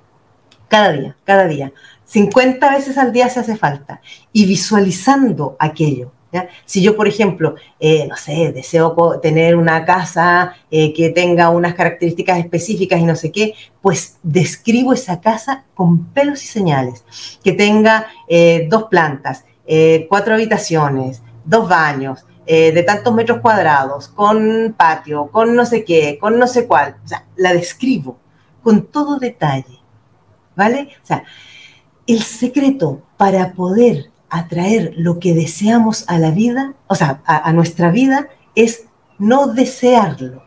Cada 0.67 0.91
día, 0.91 1.17
cada 1.25 1.47
día. 1.47 1.73
50 2.05 2.71
veces 2.71 2.97
al 2.97 3.11
día 3.11 3.27
se 3.29 3.39
hace 3.39 3.57
falta. 3.57 3.99
Y 4.31 4.45
visualizando 4.45 5.55
aquello. 5.59 6.11
¿Ya? 6.31 6.49
Si 6.65 6.81
yo, 6.81 6.95
por 6.95 7.07
ejemplo, 7.07 7.55
eh, 7.79 8.07
no 8.07 8.15
sé, 8.15 8.51
deseo 8.51 9.19
tener 9.21 9.55
una 9.55 9.85
casa 9.85 10.55
eh, 10.69 10.93
que 10.93 11.09
tenga 11.09 11.49
unas 11.49 11.73
características 11.73 12.39
específicas 12.39 12.99
y 12.99 13.03
no 13.03 13.15
sé 13.15 13.31
qué, 13.31 13.53
pues 13.81 14.17
describo 14.23 14.93
esa 14.93 15.19
casa 15.21 15.65
con 15.73 16.05
pelos 16.05 16.43
y 16.43 16.47
señales. 16.47 17.03
Que 17.43 17.53
tenga 17.53 18.07
eh, 18.27 18.67
dos 18.69 18.85
plantas, 18.85 19.45
cuatro 20.09 20.33
habitaciones, 20.33 21.21
dos 21.45 21.69
baños, 21.69 22.25
de 22.45 22.83
tantos 22.83 23.13
metros 23.13 23.39
cuadrados, 23.39 24.09
con 24.09 24.75
patio, 24.77 25.27
con 25.27 25.55
no 25.55 25.65
sé 25.65 25.85
qué, 25.85 26.17
con 26.19 26.37
no 26.37 26.45
sé 26.45 26.67
cuál. 26.67 26.97
O 27.05 27.07
sea, 27.07 27.25
la 27.37 27.53
describo 27.53 28.17
con 28.61 28.87
todo 28.87 29.17
detalle. 29.17 29.79
¿Vale? 30.55 30.89
O 31.01 31.05
sea, 31.05 31.23
el 32.07 32.21
secreto 32.21 33.01
para 33.17 33.53
poder 33.53 34.10
atraer 34.31 34.93
lo 34.97 35.19
que 35.19 35.33
deseamos 35.33 36.05
a 36.07 36.17
la 36.17 36.31
vida, 36.31 36.73
o 36.87 36.95
sea, 36.95 37.21
a, 37.25 37.51
nuestra 37.51 37.91
vida, 37.91 38.29
es 38.55 38.85
no 39.19 39.47
desearlo, 39.47 40.43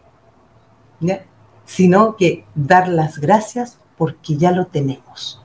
sino 1.66 2.16
que 2.16 2.44
dar 2.54 2.88
las 2.88 3.18
gracias 3.18 3.78
porque 3.98 4.36
ya 4.36 4.52
lo 4.52 4.66
tenemos. 4.66 5.42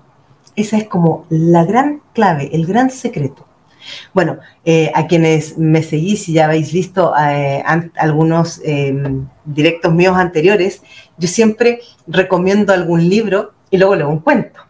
Esa 0.55 0.77
es 0.77 0.87
como 0.87 1.25
la 1.29 1.65
gran 1.65 2.01
clave, 2.13 2.49
el 2.53 2.65
gran 2.65 2.89
secreto. 2.89 3.45
Bueno, 4.13 4.37
eh, 4.65 4.91
a 4.95 5.07
quienes 5.07 5.57
me 5.57 5.83
seguís 5.83 6.27
y 6.29 6.33
ya 6.33 6.45
habéis 6.45 6.71
visto 6.71 7.13
eh, 7.17 7.63
algunos 7.95 8.61
em, 8.63 9.27
directos 9.45 9.93
míos 9.93 10.15
anteriores, 10.17 10.81
yo 11.17 11.27
siempre 11.27 11.81
recomiendo 12.07 12.73
algún 12.73 13.07
libro 13.09 13.53
y 13.69 13.77
luego 13.77 13.95
leo 13.95 14.09
un 14.09 14.19
cuento. 14.19 14.61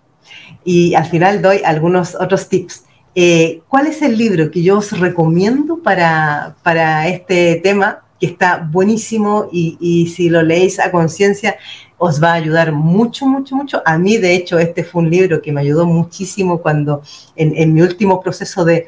Y 0.63 0.95
al 0.95 1.05
final 1.05 1.41
doy 1.41 1.61
algunos 1.63 2.15
otros 2.15 2.49
tips. 2.49 2.85
Eh, 3.21 3.63
¿Cuál 3.67 3.87
es 3.87 4.01
el 4.01 4.17
libro 4.17 4.49
que 4.49 4.63
yo 4.63 4.77
os 4.77 4.97
recomiendo 4.97 5.79
para, 5.83 6.55
para 6.63 7.05
este 7.09 7.59
tema? 7.61 8.05
Que 8.17 8.27
está 8.27 8.65
buenísimo 8.71 9.49
y, 9.51 10.07
si 10.15 10.29
lo 10.29 10.41
leéis 10.41 10.79
a 10.79 10.89
conciencia 10.89 11.57
os 11.97 12.23
va 12.23 12.29
a 12.29 12.35
ayudar 12.35 12.71
mucho, 12.71 13.25
mucho, 13.25 13.57
mucho. 13.57 13.81
A 13.85 13.97
mí, 13.97 14.15
de 14.15 14.33
hecho, 14.35 14.57
este 14.57 14.85
fue 14.85 15.01
un 15.01 15.09
libro 15.09 15.41
que 15.41 15.51
me 15.51 15.59
ayudó 15.59 15.85
muchísimo 15.85 16.61
cuando 16.61 17.01
en, 17.35 17.73
mi 17.73 17.81
último 17.81 18.21
proceso 18.21 18.63
de, 18.63 18.87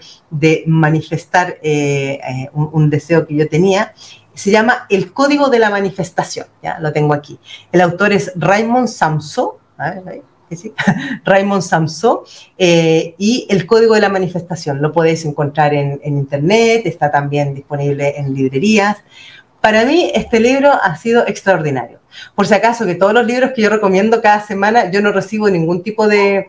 manifestar 0.66 1.58
eh, 1.62 2.18
eh, 2.26 2.50
un, 2.54 2.90
deseo 2.90 3.28
que 3.28 3.36
yo 3.36 3.50
tenía. 3.50 3.94
Se 4.34 4.50
llama 4.50 4.86
El 4.88 5.12
Código 5.12 5.50
de 5.50 5.60
la 5.60 5.70
Manifestación, 5.70 6.48
ya 6.64 6.80
lo 6.80 6.94
tengo 6.94 7.14
aquí. 7.14 7.38
El 7.74 7.82
autor 7.82 8.14
es 8.14 8.32
Raymond 8.38 8.88
Samso, 8.88 9.60
Raymond 11.26 11.62
Samso, 11.62 12.24
eh, 12.58 13.16
y 13.18 13.48
El 13.50 13.66
Código 13.66 13.96
de 13.96 14.02
la 14.02 14.10
Manifestación. 14.10 14.82
Lo 14.82 14.92
podéis 14.92 15.26
encontrar 15.26 15.74
en, 15.74 16.00
en 16.04 16.18
internet, 16.18 16.84
está 16.86 17.12
también 17.12 17.54
disponible 17.54 18.18
en 18.18 18.34
librerías. 18.34 18.98
Para 19.62 19.86
mí, 19.86 20.12
este 20.14 20.40
libro 20.40 20.72
ha 20.72 20.96
sido 20.96 21.28
extraordinario 21.28 22.02
por 22.36 22.48
si 22.48 22.54
acaso, 22.54 22.86
que 22.86 22.96
todos 22.96 23.14
los 23.14 23.26
libros 23.26 23.52
que 23.56 23.62
yo 23.62 23.70
recomiendo 23.70 24.22
cada 24.22 24.42
semana, 24.42 24.92
yo 24.92 25.02
no 25.02 25.12
recibo 25.12 25.50
ningún 25.50 25.84
tipo 25.84 26.08
de, 26.08 26.48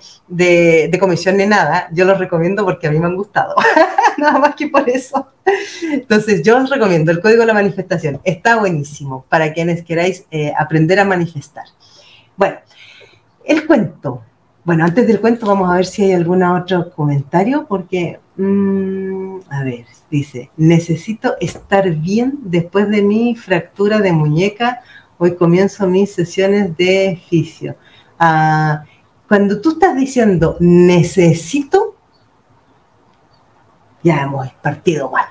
comisión 0.99 1.37
ni 1.37 1.47
nada. 1.47 1.89
Yo 1.93 2.05
los 2.05 2.19
recomiendo 2.19 2.65
porque 2.65 2.87
a 2.87 2.91
mí 2.91 2.99
me 2.99 3.07
han 3.07 3.17
gustado. 3.17 3.55
nada 4.19 4.39
más 4.39 4.55
que 4.55 4.69
por 4.69 4.89
eso. 4.89 5.29
Entonces, 5.91 6.43
yo 6.43 6.59
os 6.59 6.71
recomiendo 6.71 7.11
el 7.11 7.21
Código 7.21 7.41
de 7.41 7.47
la 7.47 7.55
Manifestación. 7.55 8.21
Está 8.25 8.57
buenísimo 8.57 9.25
para 9.29 9.53
quienes 9.53 9.83
queráis 9.83 10.27
eh, 10.31 10.53
aprender 10.57 10.99
a 10.99 11.05
manifestar. 11.05 11.65
Bueno, 12.37 12.59
el 13.45 13.67
cuento. 13.67 14.23
Bueno, 14.65 14.85
antes 14.85 15.07
del 15.07 15.21
cuento 15.21 15.47
vamos 15.47 15.71
a 15.71 15.77
ver 15.77 15.87
si 15.87 16.05
hay 16.05 16.13
algún 16.13 16.43
otro 16.43 16.91
comentario 16.91 17.67
porque, 17.69 18.21
mm, 18.37 19.39
a 19.51 19.65
ver, 19.65 19.85
dice, 20.11 20.51
necesito 20.57 21.35
estar 21.41 21.91
bien 21.91 22.39
después 22.43 22.89
de 22.89 23.03
mi 23.03 23.35
fractura 23.35 23.99
de 23.99 24.13
muñeca 24.13 24.83
hoy 25.19 25.37
comienzo 25.37 25.87
mis 25.87 26.13
sesiones 26.13 26.77
de 26.77 27.21
fisio. 27.29 27.77
Ah, 28.19 28.85
cuando 29.29 29.61
tú 29.61 29.71
estás 29.71 29.97
diciendo 29.97 30.57
necesito, 30.61 31.97
ya 34.03 34.23
hemos 34.23 34.53
partido 34.55 35.11
mal. 35.11 35.27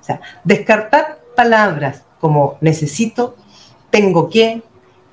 O 0.00 0.02
sea, 0.02 0.20
descartar 0.44 1.20
palabras 1.36 2.04
como 2.20 2.56
necesito, 2.60 3.36
tengo 3.90 4.30
que, 4.30 4.62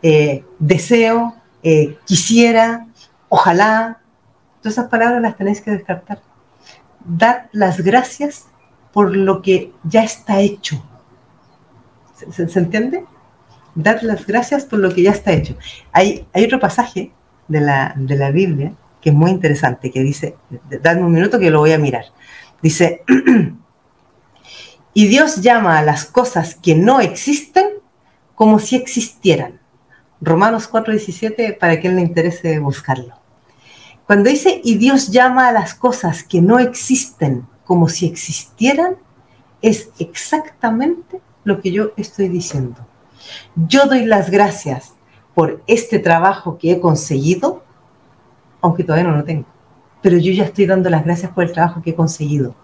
eh, 0.01 0.43
deseo, 0.59 1.35
eh, 1.63 1.97
quisiera, 2.05 2.87
ojalá, 3.29 3.99
todas 4.61 4.77
esas 4.77 4.89
palabras 4.89 5.21
las 5.21 5.37
tenéis 5.37 5.61
que 5.61 5.71
descartar. 5.71 6.21
Dar 7.05 7.49
las 7.51 7.81
gracias 7.81 8.47
por 8.93 9.15
lo 9.15 9.41
que 9.41 9.71
ya 9.83 10.03
está 10.03 10.39
hecho. 10.39 10.83
se 12.31 12.59
entiende? 12.59 13.05
dar 13.77 14.03
las 14.03 14.25
gracias 14.25 14.65
por 14.65 14.79
lo 14.79 14.93
que 14.93 15.03
ya 15.03 15.11
está 15.11 15.31
hecho. 15.31 15.55
Hay, 15.91 16.27
hay 16.33 16.43
otro 16.43 16.59
pasaje 16.59 17.11
de 17.47 17.61
la, 17.61 17.93
de 17.95 18.15
la 18.15 18.31
Biblia 18.31 18.73
que 18.99 19.11
es 19.11 19.15
muy 19.15 19.29
interesante, 19.29 19.91
que 19.91 20.01
dice, 20.01 20.35
dadme 20.81 21.03
un 21.03 21.13
minuto 21.13 21.39
que 21.39 21.51
lo 21.51 21.59
voy 21.59 21.71
a 21.71 21.77
mirar. 21.77 22.05
Dice, 22.61 23.03
y 24.93 25.07
Dios 25.07 25.41
llama 25.41 25.77
a 25.77 25.83
las 25.83 26.05
cosas 26.05 26.55
que 26.55 26.73
no 26.73 26.99
existen 26.99 27.67
como 28.33 28.57
si 28.57 28.75
existieran. 28.75 29.59
Romanos 30.21 30.67
4:17, 30.69 31.53
para 31.53 31.79
quien 31.79 31.95
le 31.95 32.01
interese 32.01 32.59
buscarlo. 32.59 33.13
Cuando 34.05 34.29
dice, 34.29 34.61
y 34.63 34.77
Dios 34.77 35.09
llama 35.09 35.49
a 35.49 35.51
las 35.51 35.75
cosas 35.75 36.23
que 36.23 36.41
no 36.41 36.59
existen 36.59 37.45
como 37.65 37.89
si 37.89 38.05
existieran, 38.05 38.95
es 39.61 39.89
exactamente 39.99 41.19
lo 41.43 41.61
que 41.61 41.71
yo 41.71 41.91
estoy 41.97 42.29
diciendo. 42.29 42.77
Yo 43.55 43.85
doy 43.85 44.05
las 44.05 44.29
gracias 44.29 44.93
por 45.35 45.61
este 45.67 45.99
trabajo 45.99 46.57
que 46.57 46.71
he 46.71 46.79
conseguido, 46.79 47.63
aunque 48.61 48.83
todavía 48.83 49.09
no 49.09 49.17
lo 49.17 49.23
tengo. 49.23 49.45
Pero 50.01 50.17
yo 50.17 50.31
ya 50.31 50.45
estoy 50.45 50.65
dando 50.65 50.89
las 50.89 51.03
gracias 51.03 51.31
por 51.31 51.43
el 51.43 51.51
trabajo 51.51 51.81
que 51.81 51.91
he 51.91 51.95
conseguido, 51.95 52.55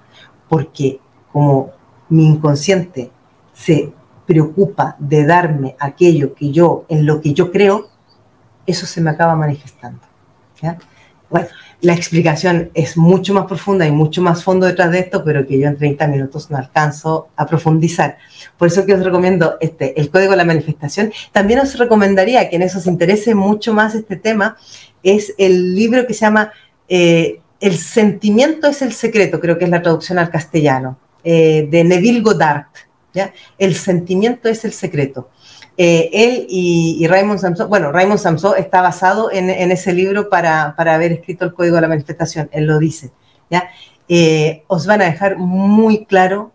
porque 0.48 1.00
como 1.32 1.72
mi 2.10 2.26
inconsciente 2.28 3.12
se 3.54 3.92
preocupa 4.26 4.96
de 5.00 5.26
darme 5.26 5.76
aquello 5.80 6.34
que 6.34 6.52
yo, 6.52 6.86
en 6.90 7.06
lo 7.06 7.22
que 7.22 7.34
yo 7.34 7.52
creo, 7.52 7.90
eso 8.66 8.86
se 8.86 9.02
me 9.02 9.10
acaba 9.10 9.36
manifestando. 9.36 10.00
Bueno, 11.30 11.48
la 11.82 11.94
explicación 11.94 12.72
es 12.74 12.96
mucho 12.96 13.34
más 13.34 13.46
profunda 13.46 13.86
y 13.86 13.92
mucho 13.92 14.22
más 14.22 14.44
fondo 14.44 14.66
detrás 14.66 14.92
de 14.92 15.00
esto, 15.00 15.24
pero 15.24 15.46
que 15.46 15.60
yo 15.60 15.68
en 15.68 15.78
30 15.78 16.08
minutos 16.08 16.50
no 16.50 16.58
alcanzo 16.58 17.28
a 17.36 17.46
profundizar. 17.46 18.18
Por 18.58 18.68
eso 18.70 18.86
que 18.86 18.94
os 18.94 19.04
recomiendo 19.04 19.58
este, 19.60 20.00
el 20.00 20.10
código 20.10 20.32
de 20.32 20.38
la 20.38 20.46
manifestación. 20.46 21.12
También 21.32 21.60
os 21.60 21.78
recomendaría 21.78 22.50
que 22.50 22.56
en 22.56 22.62
eso 22.62 22.78
os 22.78 22.88
interese 22.88 23.36
mucho 23.36 23.74
más 23.74 23.96
este 23.96 24.16
tema, 24.16 24.56
es 25.02 25.34
el 25.38 25.76
libro 25.76 26.08
que 26.08 26.14
se 26.14 26.22
llama 26.22 26.54
eh, 26.88 27.42
El 27.60 27.78
sentimiento 27.78 28.68
es 28.68 28.82
el 28.82 28.94
secreto, 28.94 29.40
creo 29.42 29.58
que 29.58 29.66
es 29.66 29.72
la 29.72 29.82
traducción 29.82 30.20
al 30.20 30.30
castellano, 30.30 30.98
eh, 31.24 31.68
de 31.70 31.84
Neville 31.84 32.22
Goddard. 32.22 32.68
El 33.58 33.76
sentimiento 33.76 34.50
es 34.50 34.66
el 34.66 34.74
secreto. 34.74 35.30
Eh, 35.78 36.10
él 36.14 36.46
y, 36.50 37.06
Raymond 37.08 37.40
Samson, 37.40 37.70
bueno, 37.70 37.92
Raymond 37.92 38.20
Samson 38.20 38.54
está 38.58 38.82
basado 38.82 39.32
en, 39.32 39.50
ese 39.50 39.94
libro 39.94 40.30
para, 40.30 40.76
haber 40.78 41.12
escrito 41.14 41.46
el 41.46 41.54
Código 41.54 41.76
de 41.76 41.82
la 41.82 41.88
Manifestación, 41.88 42.50
él 42.52 42.66
lo 42.66 42.78
dice, 42.78 43.12
¿ya? 43.50 43.70
Eh, 44.08 44.64
os 44.68 44.86
van 44.86 45.02
a 45.02 45.06
dejar 45.06 45.38
muy 45.38 46.06
claro 46.06 46.52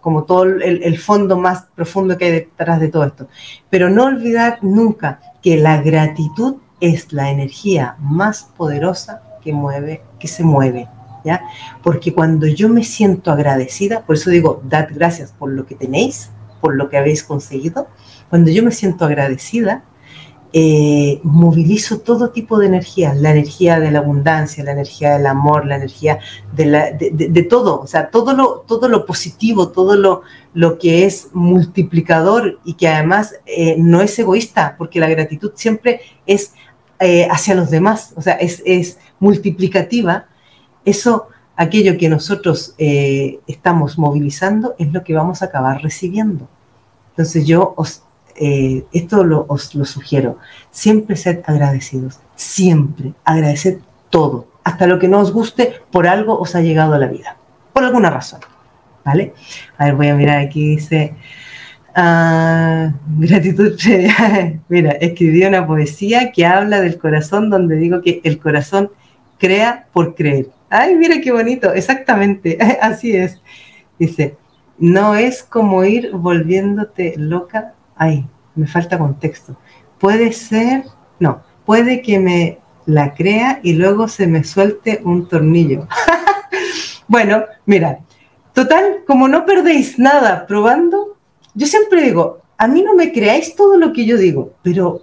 como 0.00 0.24
todo 0.24 0.44
el, 0.44 0.98
fondo 0.98 1.36
más 1.36 1.66
profundo 1.74 2.16
que 2.16 2.26
hay 2.26 2.32
detrás 2.32 2.80
de 2.80 2.88
todo 2.88 3.04
esto. 3.04 3.28
Pero 3.70 3.90
no 3.90 4.04
olvidar 4.04 4.58
nunca 4.62 5.20
que 5.42 5.56
la 5.56 5.82
gratitud 5.82 6.56
es 6.80 7.12
la 7.12 7.30
energía 7.30 7.96
más 7.98 8.48
poderosa 8.56 9.22
que 9.42 9.52
mueve, 9.52 10.02
que 10.18 10.28
se 10.28 10.42
mueve, 10.42 10.88
¿ya? 11.24 11.42
Porque 11.82 12.12
cuando 12.12 12.46
yo 12.46 12.68
me 12.68 12.84
siento 12.84 13.32
agradecida, 13.32 14.02
por 14.02 14.16
eso 14.16 14.30
digo, 14.30 14.62
dad 14.64 14.88
gracias 14.90 15.32
por 15.32 15.50
lo 15.50 15.66
que 15.66 15.74
tenéis, 15.74 16.30
por 16.60 16.76
lo 16.76 16.88
que 16.88 16.98
habéis 16.98 17.22
conseguido, 17.22 17.88
cuando 18.30 18.50
yo 18.50 18.62
me 18.62 18.70
siento 18.70 19.04
agradecida, 19.04 19.84
eh, 20.56 21.18
movilizo 21.24 21.98
todo 21.98 22.30
tipo 22.30 22.60
de 22.60 22.66
energía, 22.66 23.12
la 23.12 23.32
energía 23.32 23.80
de 23.80 23.90
la 23.90 23.98
abundancia, 23.98 24.62
la 24.62 24.70
energía 24.70 25.14
del 25.14 25.26
amor, 25.26 25.66
la 25.66 25.74
energía 25.74 26.20
de, 26.52 27.46
todo, 27.50 27.80
o 27.80 27.88
sea, 27.88 28.08
todo 28.08 28.34
lo, 28.34 28.60
todo 28.60 28.88
lo 28.88 29.04
positivo, 29.04 29.70
todo 29.70 29.96
lo, 29.96 30.22
lo 30.52 30.78
que 30.78 31.06
es 31.06 31.30
multiplicador 31.32 32.60
y 32.64 32.74
que 32.74 32.86
además 32.86 33.34
eh, 33.46 33.74
no 33.80 34.00
es 34.00 34.16
egoísta, 34.16 34.76
porque 34.78 35.00
la 35.00 35.08
gratitud 35.08 35.50
siempre 35.56 36.02
es 36.24 36.52
eh, 37.00 37.26
hacia 37.28 37.56
los 37.56 37.70
demás, 37.70 38.12
o 38.14 38.22
sea, 38.22 38.34
es, 38.34 38.62
es 38.64 38.98
multiplicativa. 39.18 40.28
Eso, 40.84 41.28
aquello 41.56 41.96
que 41.98 42.08
nosotros 42.08 42.74
estamos 42.78 43.98
movilizando, 43.98 44.74
es 44.78 44.92
lo 44.92 45.02
que 45.04 45.14
vamos 45.14 45.42
a 45.42 45.46
acabar 45.46 45.82
recibiendo. 45.82 46.48
Entonces 47.10 47.46
yo 47.46 47.74
os 47.76 48.02
eh, 48.36 48.84
esto 48.92 49.46
os 49.48 49.74
lo 49.76 49.84
sugiero, 49.84 50.38
siempre 50.72 51.14
sed 51.14 51.42
agradecidos, 51.46 52.18
siempre, 52.34 53.12
agradeced 53.24 53.78
todo, 54.10 54.48
hasta 54.64 54.88
lo 54.88 54.98
que 54.98 55.06
no 55.06 55.20
os 55.20 55.32
guste, 55.32 55.74
por 55.92 56.08
algo 56.08 56.36
os 56.40 56.56
ha 56.56 56.60
llegado 56.60 56.94
a 56.94 56.98
la 56.98 57.06
vida, 57.06 57.36
por 57.72 57.84
alguna 57.84 58.10
razón, 58.10 58.40
¿vale? 59.04 59.34
A 59.78 59.84
ver, 59.84 59.94
voy 59.94 60.08
a 60.08 60.16
mirar 60.16 60.38
aquí, 60.38 60.74
dice, 60.74 61.14
ah, 61.94 62.92
gratitud 63.18 63.78
mira, 64.68 64.92
escribí 64.92 65.44
una 65.44 65.64
poesía 65.64 66.32
que 66.32 66.44
habla 66.44 66.80
del 66.80 66.98
corazón, 66.98 67.50
donde 67.50 67.76
digo 67.76 68.02
que 68.02 68.20
el 68.24 68.40
corazón 68.40 68.90
crea 69.38 69.86
por 69.92 70.16
creer. 70.16 70.48
Ay, 70.76 70.96
mira 70.96 71.20
qué 71.20 71.30
bonito, 71.30 71.72
exactamente, 71.72 72.58
así 72.80 73.14
es. 73.16 73.40
Dice, 73.98 74.36
no 74.78 75.14
es 75.14 75.44
como 75.44 75.84
ir 75.84 76.10
volviéndote 76.12 77.14
loca 77.16 77.74
ay, 77.96 78.26
me 78.54 78.66
falta 78.66 78.98
contexto. 78.98 79.56
Puede 79.98 80.32
ser, 80.32 80.84
no, 81.20 81.42
puede 81.64 82.02
que 82.02 82.18
me 82.18 82.58
la 82.86 83.14
crea 83.14 83.60
y 83.62 83.74
luego 83.74 84.08
se 84.08 84.26
me 84.26 84.44
suelte 84.44 85.00
un 85.04 85.28
tornillo. 85.28 85.86
bueno, 87.08 87.44
mira, 87.66 88.00
total, 88.52 89.04
como 89.06 89.28
no 89.28 89.46
perdéis 89.46 89.98
nada 89.98 90.46
probando, 90.46 91.16
yo 91.54 91.66
siempre 91.66 92.02
digo, 92.02 92.42
a 92.58 92.66
mí 92.66 92.82
no 92.82 92.94
me 92.94 93.12
creáis 93.12 93.54
todo 93.54 93.78
lo 93.78 93.92
que 93.92 94.04
yo 94.04 94.16
digo, 94.16 94.54
pero 94.62 95.02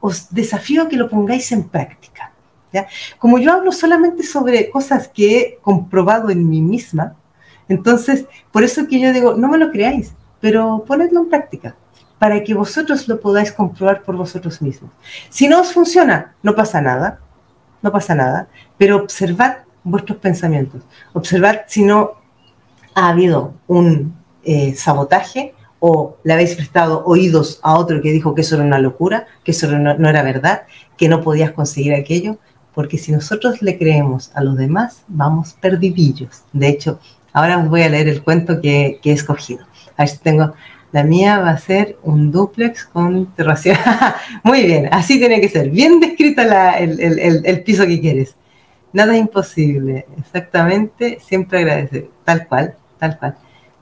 os 0.00 0.34
desafío 0.34 0.82
a 0.82 0.88
que 0.88 0.96
lo 0.96 1.08
pongáis 1.08 1.52
en 1.52 1.68
práctica. 1.68 2.32
Como 3.18 3.38
yo 3.38 3.52
hablo 3.52 3.72
solamente 3.72 4.22
sobre 4.22 4.70
cosas 4.70 5.08
que 5.08 5.38
he 5.38 5.58
comprobado 5.62 6.30
en 6.30 6.48
mí 6.48 6.60
misma, 6.60 7.14
entonces, 7.68 8.26
por 8.52 8.62
eso 8.62 8.86
que 8.86 9.00
yo 9.00 9.12
digo, 9.12 9.34
no 9.34 9.48
me 9.48 9.58
lo 9.58 9.70
creáis, 9.70 10.12
pero 10.40 10.84
ponedlo 10.86 11.20
en 11.20 11.28
práctica 11.28 11.74
para 12.18 12.42
que 12.42 12.54
vosotros 12.54 13.08
lo 13.08 13.20
podáis 13.20 13.52
comprobar 13.52 14.02
por 14.02 14.16
vosotros 14.16 14.62
mismos. 14.62 14.90
Si 15.28 15.48
no 15.48 15.60
os 15.60 15.72
funciona, 15.72 16.34
no 16.42 16.54
pasa 16.54 16.80
nada, 16.80 17.20
no 17.82 17.92
pasa 17.92 18.14
nada, 18.14 18.48
pero 18.78 18.96
observad 18.96 19.58
vuestros 19.84 20.18
pensamientos, 20.18 20.82
observad 21.12 21.60
si 21.66 21.84
no 21.84 22.14
ha 22.94 23.10
habido 23.10 23.54
un 23.66 24.16
eh, 24.42 24.74
sabotaje 24.74 25.54
o 25.78 26.16
le 26.24 26.32
habéis 26.32 26.54
prestado 26.54 27.04
oídos 27.04 27.60
a 27.62 27.76
otro 27.78 28.00
que 28.00 28.10
dijo 28.10 28.34
que 28.34 28.40
eso 28.40 28.56
era 28.56 28.64
una 28.64 28.78
locura, 28.78 29.26
que 29.44 29.50
eso 29.50 29.68
no, 29.68 30.08
era 30.08 30.22
verdad, 30.22 30.62
que 30.96 31.08
no 31.08 31.20
podías 31.20 31.52
conseguir 31.52 31.94
aquello, 31.94 32.38
porque 32.76 32.98
si 32.98 33.10
nosotros 33.10 33.62
le 33.62 33.78
creemos 33.78 34.30
a 34.34 34.44
los 34.44 34.54
demás, 34.54 35.02
vamos 35.08 35.56
perdidillos. 35.62 36.42
De 36.52 36.68
hecho, 36.68 37.00
ahora 37.32 37.56
os 37.56 37.70
voy 37.70 37.80
a 37.80 37.88
leer 37.88 38.06
el 38.06 38.22
cuento 38.22 38.60
que, 38.60 39.00
he 39.02 39.12
escogido. 39.12 39.66
A 39.96 40.04
tengo 40.22 40.52
la 40.92 41.02
mía 41.02 41.38
va 41.38 41.52
a 41.52 41.58
ser 41.58 41.96
un 42.02 42.30
duplex 42.30 42.84
con 42.84 43.34
terración. 43.34 43.78
Muy 44.44 44.62
bien, 44.64 44.90
así 44.92 45.18
tiene 45.18 45.40
que 45.40 45.48
ser. 45.48 45.70
Bien 45.70 46.00
descrita 46.00 46.78
el, 46.78 47.62
piso 47.64 47.86
que 47.86 47.98
quieres. 47.98 48.36
Nada 48.92 49.14
es 49.14 49.22
imposible. 49.22 50.04
Exactamente, 50.18 51.18
siempre 51.26 51.60
agradecer. 51.60 52.10
Tal 52.24 52.46
cual, 52.46 52.74
tal 52.98 53.18
cual. 53.18 53.36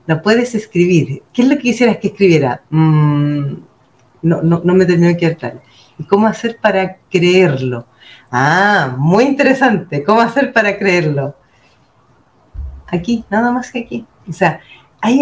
Lo 0.07 0.21
puedes 0.21 0.55
escribir. 0.55 1.21
¿Qué 1.33 1.41
es 1.41 1.49
lo 1.49 1.57
que 1.57 1.63
quisieras 1.63 1.97
que 1.97 2.07
escribiera? 2.07 2.61
Mm, 2.69 3.55
no, 4.21 4.41
no, 4.41 4.61
no 4.63 4.73
me 4.73 4.85
terminó 4.85 5.09
de 5.09 5.17
quedar 5.17 5.35
claro. 5.35 5.61
¿Y 5.99 6.05
cómo 6.05 6.27
hacer 6.27 6.59
para 6.61 6.95
creerlo? 7.11 7.87
Ah, 8.37 8.93
muy 8.97 9.23
interesante. 9.23 10.03
¿Cómo 10.03 10.19
hacer 10.19 10.51
para 10.51 10.77
creerlo? 10.77 11.37
Aquí, 12.85 13.23
nada 13.29 13.49
más 13.49 13.71
que 13.71 13.79
aquí. 13.79 14.05
O 14.27 14.33
sea, 14.33 14.59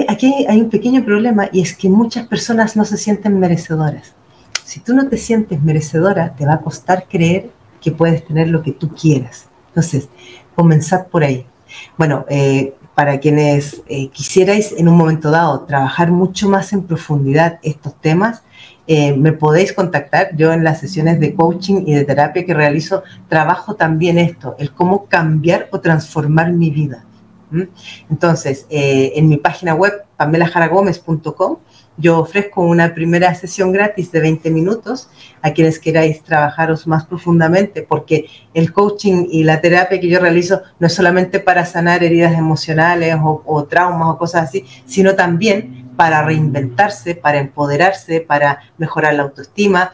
aquí 0.07 0.47
hay 0.49 0.59
un 0.59 0.71
pequeño 0.71 1.05
problema 1.05 1.47
y 1.51 1.61
es 1.61 1.77
que 1.77 1.89
muchas 1.89 2.25
personas 2.25 2.75
no 2.75 2.85
se 2.85 2.97
sienten 2.97 3.39
merecedoras. 3.39 4.15
Si 4.65 4.79
tú 4.79 4.95
no 4.95 5.09
te 5.09 5.17
sientes 5.17 5.61
merecedora, 5.61 6.33
te 6.33 6.47
va 6.47 6.53
a 6.53 6.61
costar 6.61 7.05
creer 7.07 7.51
que 7.79 7.91
puedes 7.91 8.25
tener 8.25 8.47
lo 8.47 8.63
que 8.63 8.71
tú 8.71 8.89
quieras. 8.89 9.47
Entonces, 9.67 10.09
comenzad 10.55 11.05
por 11.05 11.23
ahí. 11.23 11.45
Bueno, 11.99 12.25
eh, 12.29 12.73
para 12.95 13.19
quienes 13.19 13.83
eh, 13.89 14.07
quisierais 14.09 14.73
en 14.75 14.87
un 14.87 14.97
momento 14.97 15.29
dado 15.29 15.65
trabajar 15.65 16.09
mucho 16.09 16.49
más 16.49 16.73
en 16.73 16.81
profundidad 16.81 17.59
estos 17.61 17.93
temas, 18.01 18.41
eh, 18.85 19.15
me 19.15 19.31
podéis 19.31 19.73
contactar. 19.73 20.35
Yo 20.35 20.51
en 20.51 20.63
las 20.63 20.79
sesiones 20.79 21.19
de 21.19 21.33
coaching 21.33 21.83
y 21.85 21.93
de 21.93 22.03
terapia 22.03 22.45
que 22.45 22.53
realizo 22.53 23.03
trabajo 23.29 23.75
también 23.75 24.17
esto, 24.17 24.55
el 24.59 24.73
cómo 24.73 25.05
cambiar 25.05 25.69
o 25.71 25.79
transformar 25.79 26.51
mi 26.51 26.69
vida. 26.69 27.05
Entonces, 28.09 28.65
eh, 28.69 29.13
en 29.15 29.29
mi 29.29 29.37
página 29.37 29.75
web, 29.75 29.93
pamelajaragomez.com, 30.17 31.57
yo 31.97 32.19
ofrezco 32.19 32.63
una 32.63 32.95
primera 32.95 33.33
sesión 33.35 33.71
gratis 33.71 34.11
de 34.11 34.19
20 34.19 34.49
minutos 34.49 35.09
a 35.43 35.51
quienes 35.51 35.77
queráis 35.77 36.23
trabajaros 36.23 36.87
más 36.87 37.05
profundamente, 37.05 37.83
porque 37.83 38.25
el 38.55 38.73
coaching 38.73 39.27
y 39.29 39.43
la 39.43 39.61
terapia 39.61 39.99
que 39.99 40.09
yo 40.09 40.19
realizo 40.19 40.61
no 40.79 40.87
es 40.87 40.93
solamente 40.93 41.39
para 41.39 41.65
sanar 41.65 42.03
heridas 42.03 42.35
emocionales 42.35 43.15
o, 43.21 43.43
o 43.45 43.63
traumas 43.65 44.09
o 44.09 44.17
cosas 44.17 44.49
así, 44.49 44.65
sino 44.87 45.13
también 45.13 45.82
para 45.95 46.23
reinventarse, 46.23 47.15
para 47.15 47.39
empoderarse, 47.39 48.21
para 48.21 48.59
mejorar 48.77 49.13
la 49.13 49.23
autoestima, 49.23 49.91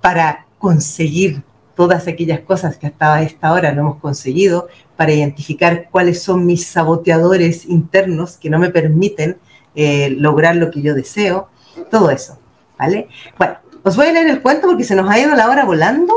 para 0.00 0.46
conseguir 0.58 1.42
todas 1.74 2.08
aquellas 2.08 2.40
cosas 2.40 2.78
que 2.78 2.86
hasta 2.86 3.22
esta 3.22 3.52
hora 3.52 3.72
no 3.72 3.82
hemos 3.82 3.96
conseguido, 4.00 4.68
para 4.96 5.12
identificar 5.12 5.88
cuáles 5.90 6.22
son 6.22 6.46
mis 6.46 6.66
saboteadores 6.66 7.66
internos 7.66 8.38
que 8.38 8.50
no 8.50 8.58
me 8.58 8.70
permiten 8.70 9.38
eh, 9.74 10.10
lograr 10.10 10.56
lo 10.56 10.70
que 10.70 10.80
yo 10.80 10.94
deseo, 10.94 11.50
todo 11.90 12.10
eso, 12.10 12.38
¿vale? 12.78 13.08
Bueno, 13.38 13.58
os 13.82 13.94
voy 13.94 14.06
a 14.06 14.12
leer 14.12 14.28
el 14.28 14.42
cuento 14.42 14.66
porque 14.68 14.84
se 14.84 14.96
nos 14.96 15.08
ha 15.08 15.18
ido 15.18 15.34
la 15.34 15.48
hora 15.48 15.64
volando. 15.64 16.14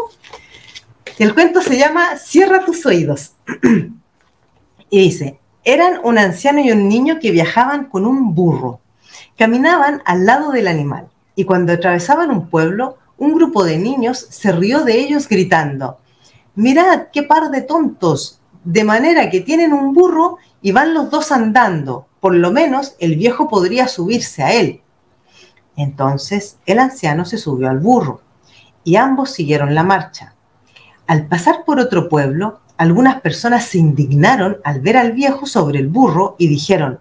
El 1.19 1.33
cuento 1.33 1.61
se 1.61 1.77
llama 1.77 2.15
Cierra 2.17 2.63
tus 2.63 2.85
oídos. 2.85 3.33
y 4.89 4.99
dice, 4.99 5.39
eran 5.63 5.99
un 6.03 6.17
anciano 6.17 6.61
y 6.61 6.71
un 6.71 6.87
niño 6.87 7.19
que 7.19 7.31
viajaban 7.31 7.85
con 7.85 8.05
un 8.05 8.33
burro. 8.33 8.79
Caminaban 9.39 10.02
al 10.04 10.25
lado 10.25 10.52
del 10.52 10.67
animal 10.67 11.08
y 11.34 11.45
cuando 11.45 11.71
atravesaban 11.71 12.30
un 12.30 12.49
pueblo, 12.49 12.97
un 13.17 13.34
grupo 13.36 13.63
de 13.63 13.78
niños 13.78 14.28
se 14.30 14.52
rió 14.52 14.84
de 14.84 14.99
ellos 14.99 15.30
gritando, 15.30 15.99
mirad 16.56 17.08
qué 17.13 17.23
par 17.23 17.49
de 17.49 17.62
tontos, 17.62 18.41
de 18.65 18.84
manera 18.84 19.30
que 19.30 19.39
tienen 19.39 19.71
un 19.71 19.93
burro 19.93 20.39
y 20.62 20.73
van 20.73 20.93
los 20.93 21.10
dos 21.10 21.32
andando. 21.32 22.08
Por 22.19 22.36
lo 22.36 22.52
menos 22.52 22.97
el 22.99 23.15
viejo 23.15 23.47
podría 23.47 23.88
subirse 23.88 24.43
a 24.43 24.52
él. 24.52 24.82
Entonces 25.78 26.58
el 26.65 26.78
anciano 26.78 27.23
se 27.23 27.38
subió 27.38 27.69
al 27.69 27.80
burro 27.80 28.19
y 28.84 28.97
ambos 28.97 29.32
siguieron 29.32 29.73
la 29.73 29.84
marcha. 29.84 30.36
Al 31.08 31.28
pasar 31.28 31.63
por 31.63 31.80
otro 31.80 32.10
pueblo, 32.10 32.60
algunas 32.75 33.21
personas 33.21 33.63
se 33.63 33.78
indignaron 33.78 34.58
al 34.65 34.82
ver 34.82 34.97
al 34.97 35.13
viejo 35.13 35.45
sobre 35.45 35.80
el 35.80 35.88
burro 35.88 36.36
y 36.38 36.49
dijeron, 36.49 36.99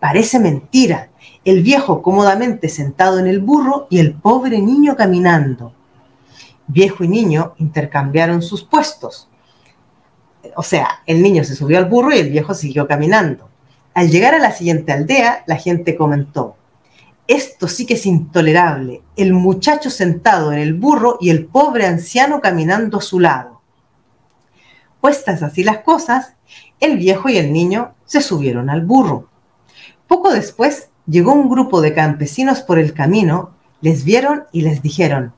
parece 0.00 0.40
mentira, 0.40 1.10
el 1.44 1.62
viejo 1.62 2.02
cómodamente 2.02 2.68
sentado 2.68 3.18
en 3.18 3.26
el 3.26 3.40
burro 3.40 3.86
y 3.90 3.98
el 4.00 4.14
pobre 4.14 4.60
niño 4.60 4.96
caminando. 4.96 5.72
Viejo 6.66 7.04
y 7.04 7.08
niño 7.08 7.54
intercambiaron 7.58 8.42
sus 8.42 8.64
puestos. 8.64 9.28
O 10.56 10.62
sea, 10.62 11.00
el 11.06 11.22
niño 11.22 11.44
se 11.44 11.56
subió 11.56 11.78
al 11.78 11.86
burro 11.86 12.14
y 12.14 12.18
el 12.18 12.30
viejo 12.30 12.54
siguió 12.54 12.86
caminando. 12.86 13.48
Al 13.94 14.10
llegar 14.10 14.34
a 14.34 14.38
la 14.38 14.52
siguiente 14.52 14.92
aldea, 14.92 15.44
la 15.46 15.56
gente 15.56 15.96
comentó, 15.96 16.56
esto 17.26 17.68
sí 17.68 17.84
que 17.84 17.94
es 17.94 18.06
intolerable, 18.06 19.02
el 19.16 19.34
muchacho 19.34 19.90
sentado 19.90 20.50
en 20.52 20.58
el 20.58 20.72
burro 20.72 21.18
y 21.20 21.28
el 21.28 21.44
pobre 21.44 21.86
anciano 21.86 22.40
caminando 22.40 22.98
a 22.98 23.02
su 23.02 23.20
lado. 23.20 23.60
Puestas 25.00 25.42
así 25.42 25.62
las 25.62 25.78
cosas, 25.78 26.34
el 26.80 26.96
viejo 26.96 27.28
y 27.28 27.36
el 27.36 27.52
niño 27.52 27.94
se 28.06 28.22
subieron 28.22 28.70
al 28.70 28.84
burro. 28.84 29.28
Poco 30.06 30.32
después 30.32 30.88
llegó 31.08 31.32
un 31.32 31.48
grupo 31.48 31.80
de 31.80 31.94
campesinos 31.94 32.60
por 32.60 32.78
el 32.78 32.92
camino, 32.92 33.50
les 33.80 34.04
vieron 34.04 34.44
y 34.52 34.62
les 34.62 34.82
dijeron, 34.82 35.32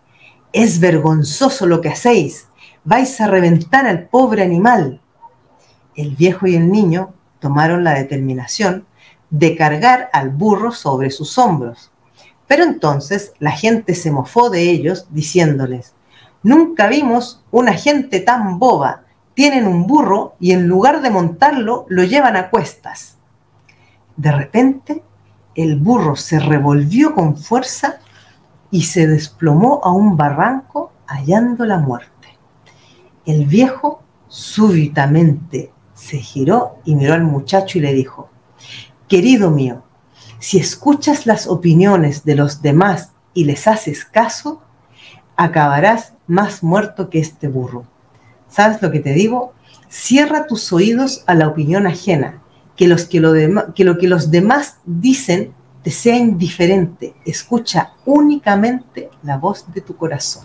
es 0.53 0.81
vergonzoso 0.81 1.67
lo 1.67 1.81
que 1.81 1.91
hacéis, 1.91 2.49
vais 2.85 3.21
a 3.21 3.29
reventar 3.29 3.87
al 3.87 4.09
pobre 4.09 4.43
animal. 4.43 5.01
El 5.95 6.17
viejo 6.17 6.47
y 6.47 6.57
el 6.57 6.71
niño 6.71 7.15
tomaron 7.39 7.85
la 7.85 7.95
determinación 7.95 8.87
de 9.31 9.57
cargar 9.57 10.11
al 10.13 10.31
burro 10.31 10.73
sobre 10.73 11.11
sus 11.11 11.39
hombros. 11.39 11.93
Pero 12.49 12.65
entonces 12.65 13.33
la 13.39 13.53
gente 13.53 13.95
se 13.95 14.11
mofó 14.11 14.51
de 14.51 14.71
ellos 14.71 15.07
diciéndoles, 15.11 15.95
nunca 16.43 16.89
vimos 16.89 17.45
una 17.53 17.75
gente 17.75 18.19
tan 18.19 18.59
boba, 18.59 19.05
tienen 19.35 19.69
un 19.69 19.87
burro 19.87 20.35
y 20.41 20.51
en 20.51 20.67
lugar 20.67 21.01
de 21.01 21.11
montarlo 21.11 21.87
lo 21.89 22.03
llevan 22.03 22.37
a 22.37 22.51
cuestas. 22.51 23.19
De 24.17 24.33
repente 24.33 25.03
el 25.63 25.77
burro 25.77 26.17
se 26.17 26.39
revolvió 26.39 27.15
con 27.15 27.37
fuerza 27.37 27.99
y 28.71 28.83
se 28.83 29.07
desplomó 29.07 29.81
a 29.83 29.93
un 29.93 30.17
barranco 30.17 30.93
hallando 31.07 31.65
la 31.67 31.79
muerte. 31.79 32.39
El 33.27 33.47
viejo 33.47 34.03
súbitamente 34.29 35.73
se 35.95 36.19
giró 36.19 36.79
y 36.85 36.95
miró 36.95 37.15
al 37.15 37.25
muchacho 37.25 37.79
y 37.79 37.81
le 37.81 37.93
dijo, 37.93 38.31
Querido 39.09 39.51
mío, 39.51 39.83
si 40.39 40.59
escuchas 40.59 41.27
las 41.27 41.47
opiniones 41.47 42.25
de 42.25 42.37
los 42.37 42.63
demás 42.63 43.13
y 43.35 43.45
les 43.45 43.67
haces 43.67 44.05
caso, 44.05 44.63
acabarás 45.37 46.15
más 46.27 46.63
muerto 46.63 47.11
que 47.11 47.19
este 47.19 47.49
burro. 47.49 47.85
¿Sabes 48.49 48.81
lo 48.81 48.91
que 48.91 49.01
te 49.01 49.13
digo? 49.13 49.53
Cierra 49.89 50.47
tus 50.47 50.73
oídos 50.73 51.25
a 51.27 51.35
la 51.35 51.49
opinión 51.49 51.87
ajena, 51.87 52.41
que, 52.81 52.89
los 52.89 53.05
que, 53.05 53.21
lo, 53.21 53.35
que 53.75 53.85
lo 53.85 53.99
que 53.99 54.09
los 54.09 54.31
demás 54.31 54.79
dicen 54.87 55.53
te 55.83 55.91
sea 55.91 56.17
indiferente. 56.17 57.15
Escucha 57.27 57.93
únicamente 58.07 59.11
la 59.23 59.37
voz 59.37 59.67
de 59.75 59.83
tu 59.83 59.95
corazón. 59.95 60.45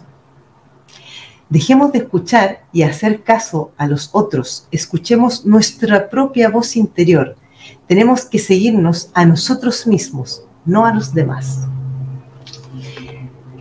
Dejemos 1.50 1.94
de 1.94 2.00
escuchar 2.00 2.66
y 2.74 2.84
hacer 2.84 3.24
caso 3.24 3.72
a 3.78 3.88
los 3.88 4.10
otros. 4.12 4.68
Escuchemos 4.70 5.46
nuestra 5.46 6.10
propia 6.10 6.50
voz 6.50 6.76
interior 6.76 7.38
tenemos 7.88 8.26
que 8.26 8.40
seguirnos 8.40 9.10
a 9.14 9.26
nosotros 9.26 9.86
mismos, 9.88 10.44
no 10.66 10.86
a 10.86 10.94
los 10.94 11.14
demás. 11.14 11.62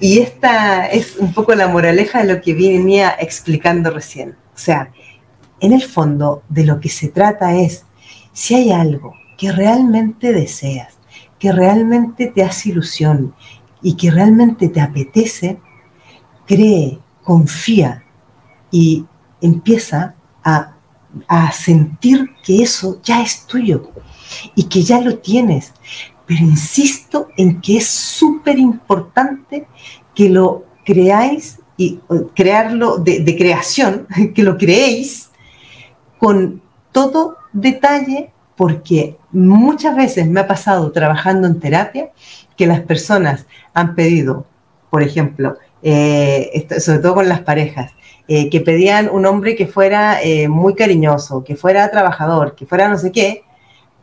Y 0.01 0.19
esta 0.19 0.87
es 0.87 1.17
un 1.19 1.33
poco 1.33 1.55
la 1.55 1.69
moraleja 1.69 2.23
de 2.23 2.35
lo 2.35 2.41
que 2.41 2.55
venía 2.55 3.15
explicando 3.19 3.91
recién. 3.91 4.31
O 4.55 4.59
sea, 4.59 4.91
en 5.61 5.73
el 5.73 5.83
fondo 5.83 6.43
de 6.49 6.65
lo 6.65 6.81
que 6.81 6.89
se 6.89 7.09
trata 7.09 7.55
es, 7.55 7.85
si 8.35 8.55
hay 8.55 8.71
algo 8.71 9.15
que 9.39 9.51
realmente 9.51 10.35
deseas, 10.35 10.99
que 11.39 11.51
realmente 11.51 12.27
te 12.27 12.43
hace 12.43 12.69
ilusión 12.69 13.35
y 13.81 13.95
que 13.95 14.11
realmente 14.11 14.69
te 14.69 14.83
apetece, 14.83 15.59
cree, 16.47 16.99
confía 17.23 18.05
y 18.71 19.07
empieza 19.41 20.15
a, 20.45 20.75
a 21.29 21.53
sentir 21.53 22.31
que 22.45 22.63
eso 22.63 23.01
ya 23.03 23.23
es 23.23 23.47
tuyo, 23.47 23.91
y 24.55 24.65
que 24.65 24.83
ya 24.83 25.01
lo 25.01 25.19
tienes. 25.19 25.73
Pero 26.27 26.41
insisto 26.45 27.29
en 27.37 27.61
que 27.61 27.79
es 27.79 27.87
súper 27.87 28.59
importante 28.59 29.67
que 30.15 30.29
lo 30.29 30.65
creáis 30.85 31.59
y 31.77 31.99
crearlo 32.35 32.99
de, 32.99 33.37
creación, 33.37 34.07
que 34.35 34.43
lo 34.43 34.57
creéis 34.57 35.31
con 36.19 36.63
todo 36.93 37.37
detalle, 37.55 38.31
porque 38.57 39.17
muchas 39.33 39.97
veces 39.97 40.29
me 40.29 40.41
ha 40.41 40.47
pasado 40.47 40.93
trabajando 40.93 41.47
en 41.47 41.59
terapia 41.59 42.11
que 42.57 42.67
las 42.67 42.81
personas 42.81 43.47
han 43.73 43.95
pedido, 43.95 44.47
por 44.91 45.03
ejemplo, 45.03 45.57
eh, 45.83 46.67
sobre 46.79 46.99
todo 46.99 47.15
con 47.15 47.29
las 47.29 47.41
parejas, 47.41 47.93
eh, 48.29 48.49
que 48.49 48.61
pedían 48.61 49.09
un 49.11 49.27
hombre 49.27 49.57
que 49.57 49.67
fuera 49.67 50.23
eh, 50.23 50.49
muy 50.49 50.75
cariñoso, 50.75 51.45
que 51.45 51.57
fuera 51.57 51.91
trabajador, 51.91 52.55
que 52.55 52.67
fuera 52.67 52.89
no 52.89 52.97
sé 52.97 53.13
qué, 53.13 53.45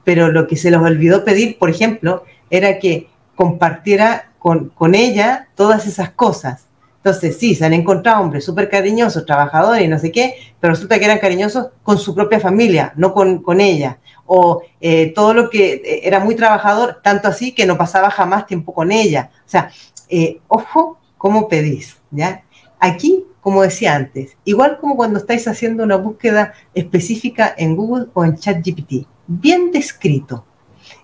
pero 0.03 0.31
lo 0.31 0.47
que 0.47 0.57
se 0.57 0.71
les 0.71 0.79
olvidó 0.79 1.23
pedir, 1.23 1.57
por 1.57 1.69
ejemplo, 1.69 2.23
era 2.49 2.79
que 2.79 3.07
compartiera 3.35 4.31
con, 4.37 4.71
ella 4.93 5.47
todas 5.55 5.87
esas 5.87 6.11
cosas. 6.11 6.67
Entonces, 7.03 7.37
sí, 7.37 7.55
se 7.55 7.65
han 7.65 7.73
encontrado 7.73 8.21
hombres 8.21 8.45
súper 8.45 8.69
cariñosos, 8.69 9.25
trabajadores 9.25 9.83
y 9.83 9.87
no 9.87 9.97
sé 9.97 10.11
qué, 10.11 10.35
pero 10.59 10.73
resulta 10.73 10.99
que 10.99 11.05
eran 11.05 11.17
cariñosos 11.17 11.69
con 11.81 11.97
su 11.97 12.13
propia 12.13 12.39
familia, 12.39 12.93
no 12.95 13.11
con, 13.13 13.41
con 13.41 13.59
ella. 13.59 13.99
O 14.27 14.61
eh, 14.79 15.11
todo 15.15 15.33
lo 15.33 15.49
que 15.49 15.73
eh, 15.73 16.01
era 16.03 16.19
muy 16.19 16.35
trabajador, 16.35 16.99
tanto 17.03 17.27
así 17.27 17.53
que 17.53 17.65
no 17.65 17.75
pasaba 17.75 18.11
jamás 18.11 18.45
tiempo 18.45 18.71
con 18.73 18.91
ella. 18.91 19.31
O 19.45 19.49
sea, 19.49 19.71
eh, 20.09 20.39
ojo 20.47 20.99
cómo 21.17 21.47
pedís, 21.47 21.97
¿ya? 22.11 22.43
Aquí, 22.79 23.25
como 23.41 23.63
decía 23.63 23.95
antes, 23.95 24.37
igual 24.45 24.77
como 24.79 24.95
cuando 24.95 25.17
estáis 25.17 25.47
haciendo 25.47 25.83
una 25.83 25.97
búsqueda 25.97 26.53
específica 26.75 27.53
en 27.57 27.75
Google 27.75 28.07
o 28.13 28.23
en 28.23 28.37
ChatGPT 28.37 29.07
bien 29.27 29.71
descrito. 29.71 30.45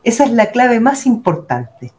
Esa 0.04 0.26
es 0.26 0.32
la 0.32 0.52
clave 0.52 0.80
más 0.80 1.06
importante, 1.06 1.94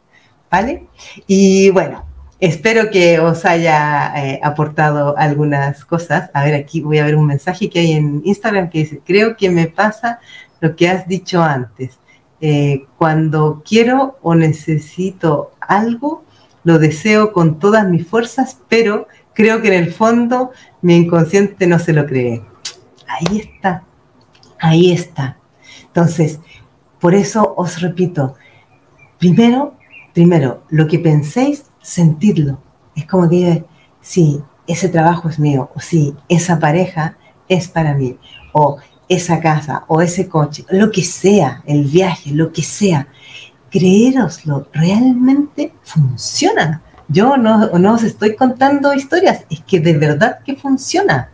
¿vale? 0.49 0.87
Y 1.27 1.69
bueno, 1.71 2.05
espero 2.39 2.89
que 2.89 3.19
os 3.19 3.45
haya 3.45 4.13
eh, 4.15 4.39
aportado 4.43 5.17
algunas 5.17 5.83
cosas. 5.85 6.29
A 6.33 6.43
ver, 6.43 6.55
aquí 6.55 6.81
voy 6.81 6.99
a 6.99 7.05
ver 7.05 7.15
un 7.15 7.25
mensaje 7.25 7.69
que 7.69 7.79
hay 7.79 7.91
en 7.93 8.21
Instagram 8.23 8.69
que 8.69 8.79
dice, 8.79 9.01
creo 9.05 9.35
que 9.35 9.49
me 9.49 9.67
pasa 9.67 10.19
lo 10.59 10.75
que 10.75 10.89
has 10.89 11.07
dicho 11.07 11.41
antes. 11.41 11.99
Eh, 12.41 12.85
cuando 12.97 13.61
quiero 13.67 14.17
o 14.21 14.35
necesito 14.35 15.51
algo, 15.59 16.23
lo 16.63 16.79
deseo 16.79 17.33
con 17.33 17.59
todas 17.59 17.87
mis 17.87 18.07
fuerzas, 18.07 18.59
pero 18.69 19.07
creo 19.33 19.61
que 19.61 19.69
en 19.69 19.83
el 19.83 19.93
fondo 19.93 20.51
mi 20.81 20.95
inconsciente 20.95 21.67
no 21.67 21.79
se 21.79 21.93
lo 21.93 22.05
cree. 22.05 22.41
Ahí 23.07 23.39
está, 23.39 23.83
ahí 24.59 24.91
está. 24.91 25.37
Entonces, 25.87 26.39
por 26.99 27.15
eso 27.15 27.53
os 27.57 27.81
repito, 27.81 28.35
primero, 29.17 29.75
primero, 30.13 30.63
lo 30.69 30.87
que 30.87 30.99
penséis, 30.99 31.68
sentidlo. 31.89 32.59
Es 32.95 33.05
como 33.05 33.29
que, 33.29 33.65
sí, 34.01 34.41
ese 34.67 34.89
trabajo 34.89 35.29
es 35.29 35.39
mío, 35.39 35.69
o 35.75 35.79
sí, 35.79 36.15
esa 36.27 36.59
pareja 36.59 37.17
es 37.47 37.67
para 37.67 37.93
mí, 37.95 38.17
o 38.53 38.77
esa 39.07 39.39
casa, 39.39 39.83
o 39.87 40.01
ese 40.01 40.29
coche, 40.29 40.65
lo 40.69 40.91
que 40.91 41.03
sea, 41.03 41.63
el 41.65 41.85
viaje, 41.85 42.31
lo 42.31 42.51
que 42.51 42.61
sea. 42.61 43.07
Creéroslo, 43.71 44.67
realmente 44.71 45.73
funciona. 45.83 46.83
Yo 47.07 47.37
no, 47.37 47.69
no 47.79 47.93
os 47.93 48.03
estoy 48.03 48.35
contando 48.35 48.93
historias, 48.93 49.45
es 49.49 49.61
que 49.61 49.79
de 49.79 49.97
verdad 49.97 50.39
que 50.45 50.55
funciona. 50.55 51.31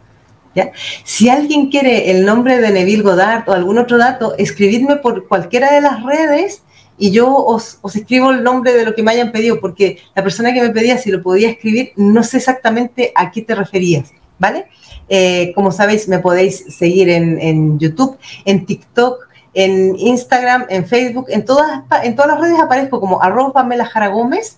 Si 1.03 1.27
alguien 1.27 1.69
quiere 1.69 2.11
el 2.11 2.25
nombre 2.25 2.59
de 2.59 2.71
Neville 2.71 3.03
Goddard 3.03 3.49
o 3.49 3.51
algún 3.51 3.77
otro 3.77 3.97
dato, 3.97 4.36
escribidme 4.38 4.95
por 4.95 5.27
cualquiera 5.27 5.73
de 5.73 5.82
las 5.82 6.01
redes 6.01 6.63
y 6.97 7.11
yo 7.11 7.33
os, 7.33 7.79
escribo 7.93 8.31
el 8.31 8.43
nombre 8.43 8.73
de 8.73 8.85
lo 8.85 8.95
que 8.95 9.03
me 9.03 9.11
hayan 9.11 9.31
pedido, 9.31 9.59
porque 9.59 9.99
la 10.15 10.23
persona 10.23 10.53
que 10.53 10.61
me 10.61 10.69
pedía 10.69 10.97
si 10.97 11.11
lo 11.11 11.21
podía 11.21 11.49
escribir, 11.49 11.91
no 11.95 12.23
sé 12.23 12.37
exactamente 12.37 13.11
a 13.15 13.31
qué 13.31 13.41
te 13.41 13.55
referías, 13.55 14.11
¿vale? 14.39 14.67
Eh, 15.09 15.51
como 15.55 15.71
sabéis, 15.71 16.07
me 16.07 16.19
podéis 16.19 16.65
seguir 16.75 17.09
en, 17.09 17.79
YouTube, 17.79 18.17
en 18.45 18.65
TikTok, 18.65 19.27
en 19.53 19.95
Instagram, 19.97 20.65
en 20.69 20.85
Facebook, 20.85 21.25
en 21.29 21.45
todas, 21.45 21.83
en 22.03 22.15
todas 22.15 22.31
las 22.31 22.41
redes 22.41 22.59
aparezco 22.59 22.99
como 22.99 23.21
arroba 23.21 23.53
Pamela 23.53 23.85
Jara 23.85 24.07
Gómez. 24.07 24.57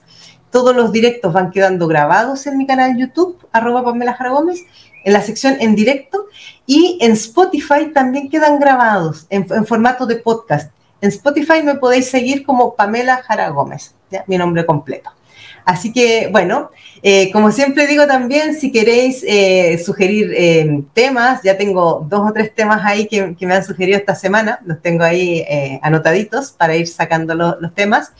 Todos 0.49 0.75
los 0.75 0.91
directos 0.91 1.33
van 1.33 1.51
quedando 1.51 1.87
grabados 1.87 2.47
en 2.47 2.57
mi 2.57 2.65
canal 2.65 2.97
YouTube, 2.97 3.37
arroba 3.51 3.83
Pamela 3.83 4.13
Jara 4.13 4.31
Gómez 4.31 4.63
en 5.07 5.13
la 5.13 5.21
sección 5.21 5.55
en 5.61 5.73
directo 5.73 6.25
y 6.65 6.97
en 6.99 7.13
Spotify 7.13 7.91
también 7.93 8.29
quedan 8.29 8.59
grabados 8.59 9.25
en, 9.29 9.47
formato 9.65 10.05
de 10.05 10.17
podcast. 10.17 10.69
En 10.99 11.09
Spotify 11.09 11.61
me 11.63 11.75
podéis 11.75 12.09
seguir 12.09 12.43
como 12.45 12.75
Pamela 12.75 13.21
Jara 13.23 13.49
Gómez, 13.49 13.93
mi 14.25 14.37
nombre 14.37 14.65
completo. 14.65 15.11
Así 15.67 15.91
que, 15.91 16.29
bueno, 16.31 16.71
eh, 17.03 17.29
como 17.33 17.51
siempre 17.51 17.87
digo 17.87 18.07
también, 18.07 18.55
si 18.55 18.71
queréis 18.71 19.21
eh, 19.27 19.77
sugerir 19.83 20.33
eh, 20.33 20.81
temas, 20.93 21.43
ya 21.43 21.57
tengo 21.57 22.07
dos 22.09 22.21
o 22.29 22.31
tres 22.31 22.55
temas 22.55 22.85
ahí 22.85 23.05
que, 23.05 23.35
me 23.45 23.53
han 23.53 23.65
sugerido 23.65 23.97
esta 23.97 24.15
semana, 24.15 24.61
los 24.63 24.81
tengo 24.81 25.03
ahí 25.03 25.45
anotaditos 25.81 26.51
para 26.51 26.77
ir 26.77 26.87
sacando 26.87 27.35
los 27.35 27.75
temas, 27.75 28.13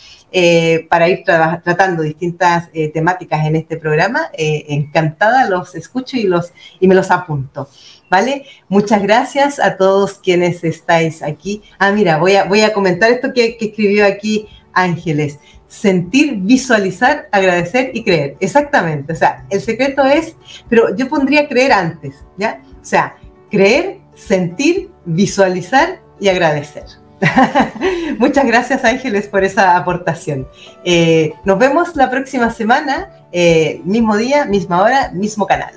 para 0.89 1.08
ir 1.08 1.24
tratando 1.24 2.04
distintas 2.04 2.70
temáticas 2.93 3.45
en 3.45 3.56
este 3.56 3.78
programa. 3.78 4.30
encantada, 4.34 5.50
los 5.50 5.74
escucho 5.74 6.18
y, 6.18 6.24
los, 6.24 6.52
y 6.82 6.88
me 6.89 6.95
los 6.95 7.12
apunto. 7.12 7.70
¿Vale? 8.10 8.43
Muchas 8.68 9.02
gracias 9.02 9.58
a 9.60 9.78
todos 9.78 10.20
quienes 10.20 10.66
estáis 10.66 11.24
aquí. 11.24 11.62
Ah, 11.80 11.91
mira, 11.93 12.18
voy 12.18 12.36
a, 12.36 12.43
voy 12.43 12.62
a 12.62 12.74
comentar 12.74 13.10
esto 13.10 13.34
que, 13.34 13.56
que 13.58 13.68
escribió 13.68 14.06
aquí 14.06 14.48
Ángeles 14.74 15.39
sentir, 15.68 16.38
visualizar, 16.38 17.28
agradecer 17.32 17.91
y 17.93 18.03
creer. 18.03 18.38
Exactamente. 18.39 19.13
O 19.13 19.15
sea, 19.15 19.45
el 19.49 19.61
secreto 19.61 20.03
es, 20.05 20.36
pero 20.70 20.95
yo 20.95 21.07
pondría 21.09 21.47
creer 21.47 21.72
antes, 21.74 22.15
¿ya? 22.38 22.61
O 22.82 22.86
sea, 22.86 23.15
creer, 23.51 23.99
sentir, 24.15 24.91
visualizar 25.05 25.99
y 26.20 26.30
agradecer. 26.30 26.86
Muchas 28.20 28.45
gracias 28.45 28.86
Ángeles 28.86 29.28
por 29.28 29.43
esa 29.43 29.76
aportación. 29.76 30.47
Eh, 30.84 31.34
nos 31.45 31.57
vemos 31.57 31.95
la 31.95 32.09
próxima 32.09 32.51
semana, 32.51 33.09
eh, 33.32 33.82
mismo 33.84 34.15
día, 34.15 34.45
misma 34.45 34.82
hora, 34.82 35.11
mismo 35.13 35.47
canal. 35.47 35.74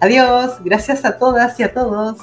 Adiós, 0.00 0.62
gracias 0.64 1.04
a 1.04 1.18
todas 1.18 1.58
y 1.60 1.64
a 1.64 1.74
todos. 1.74 2.18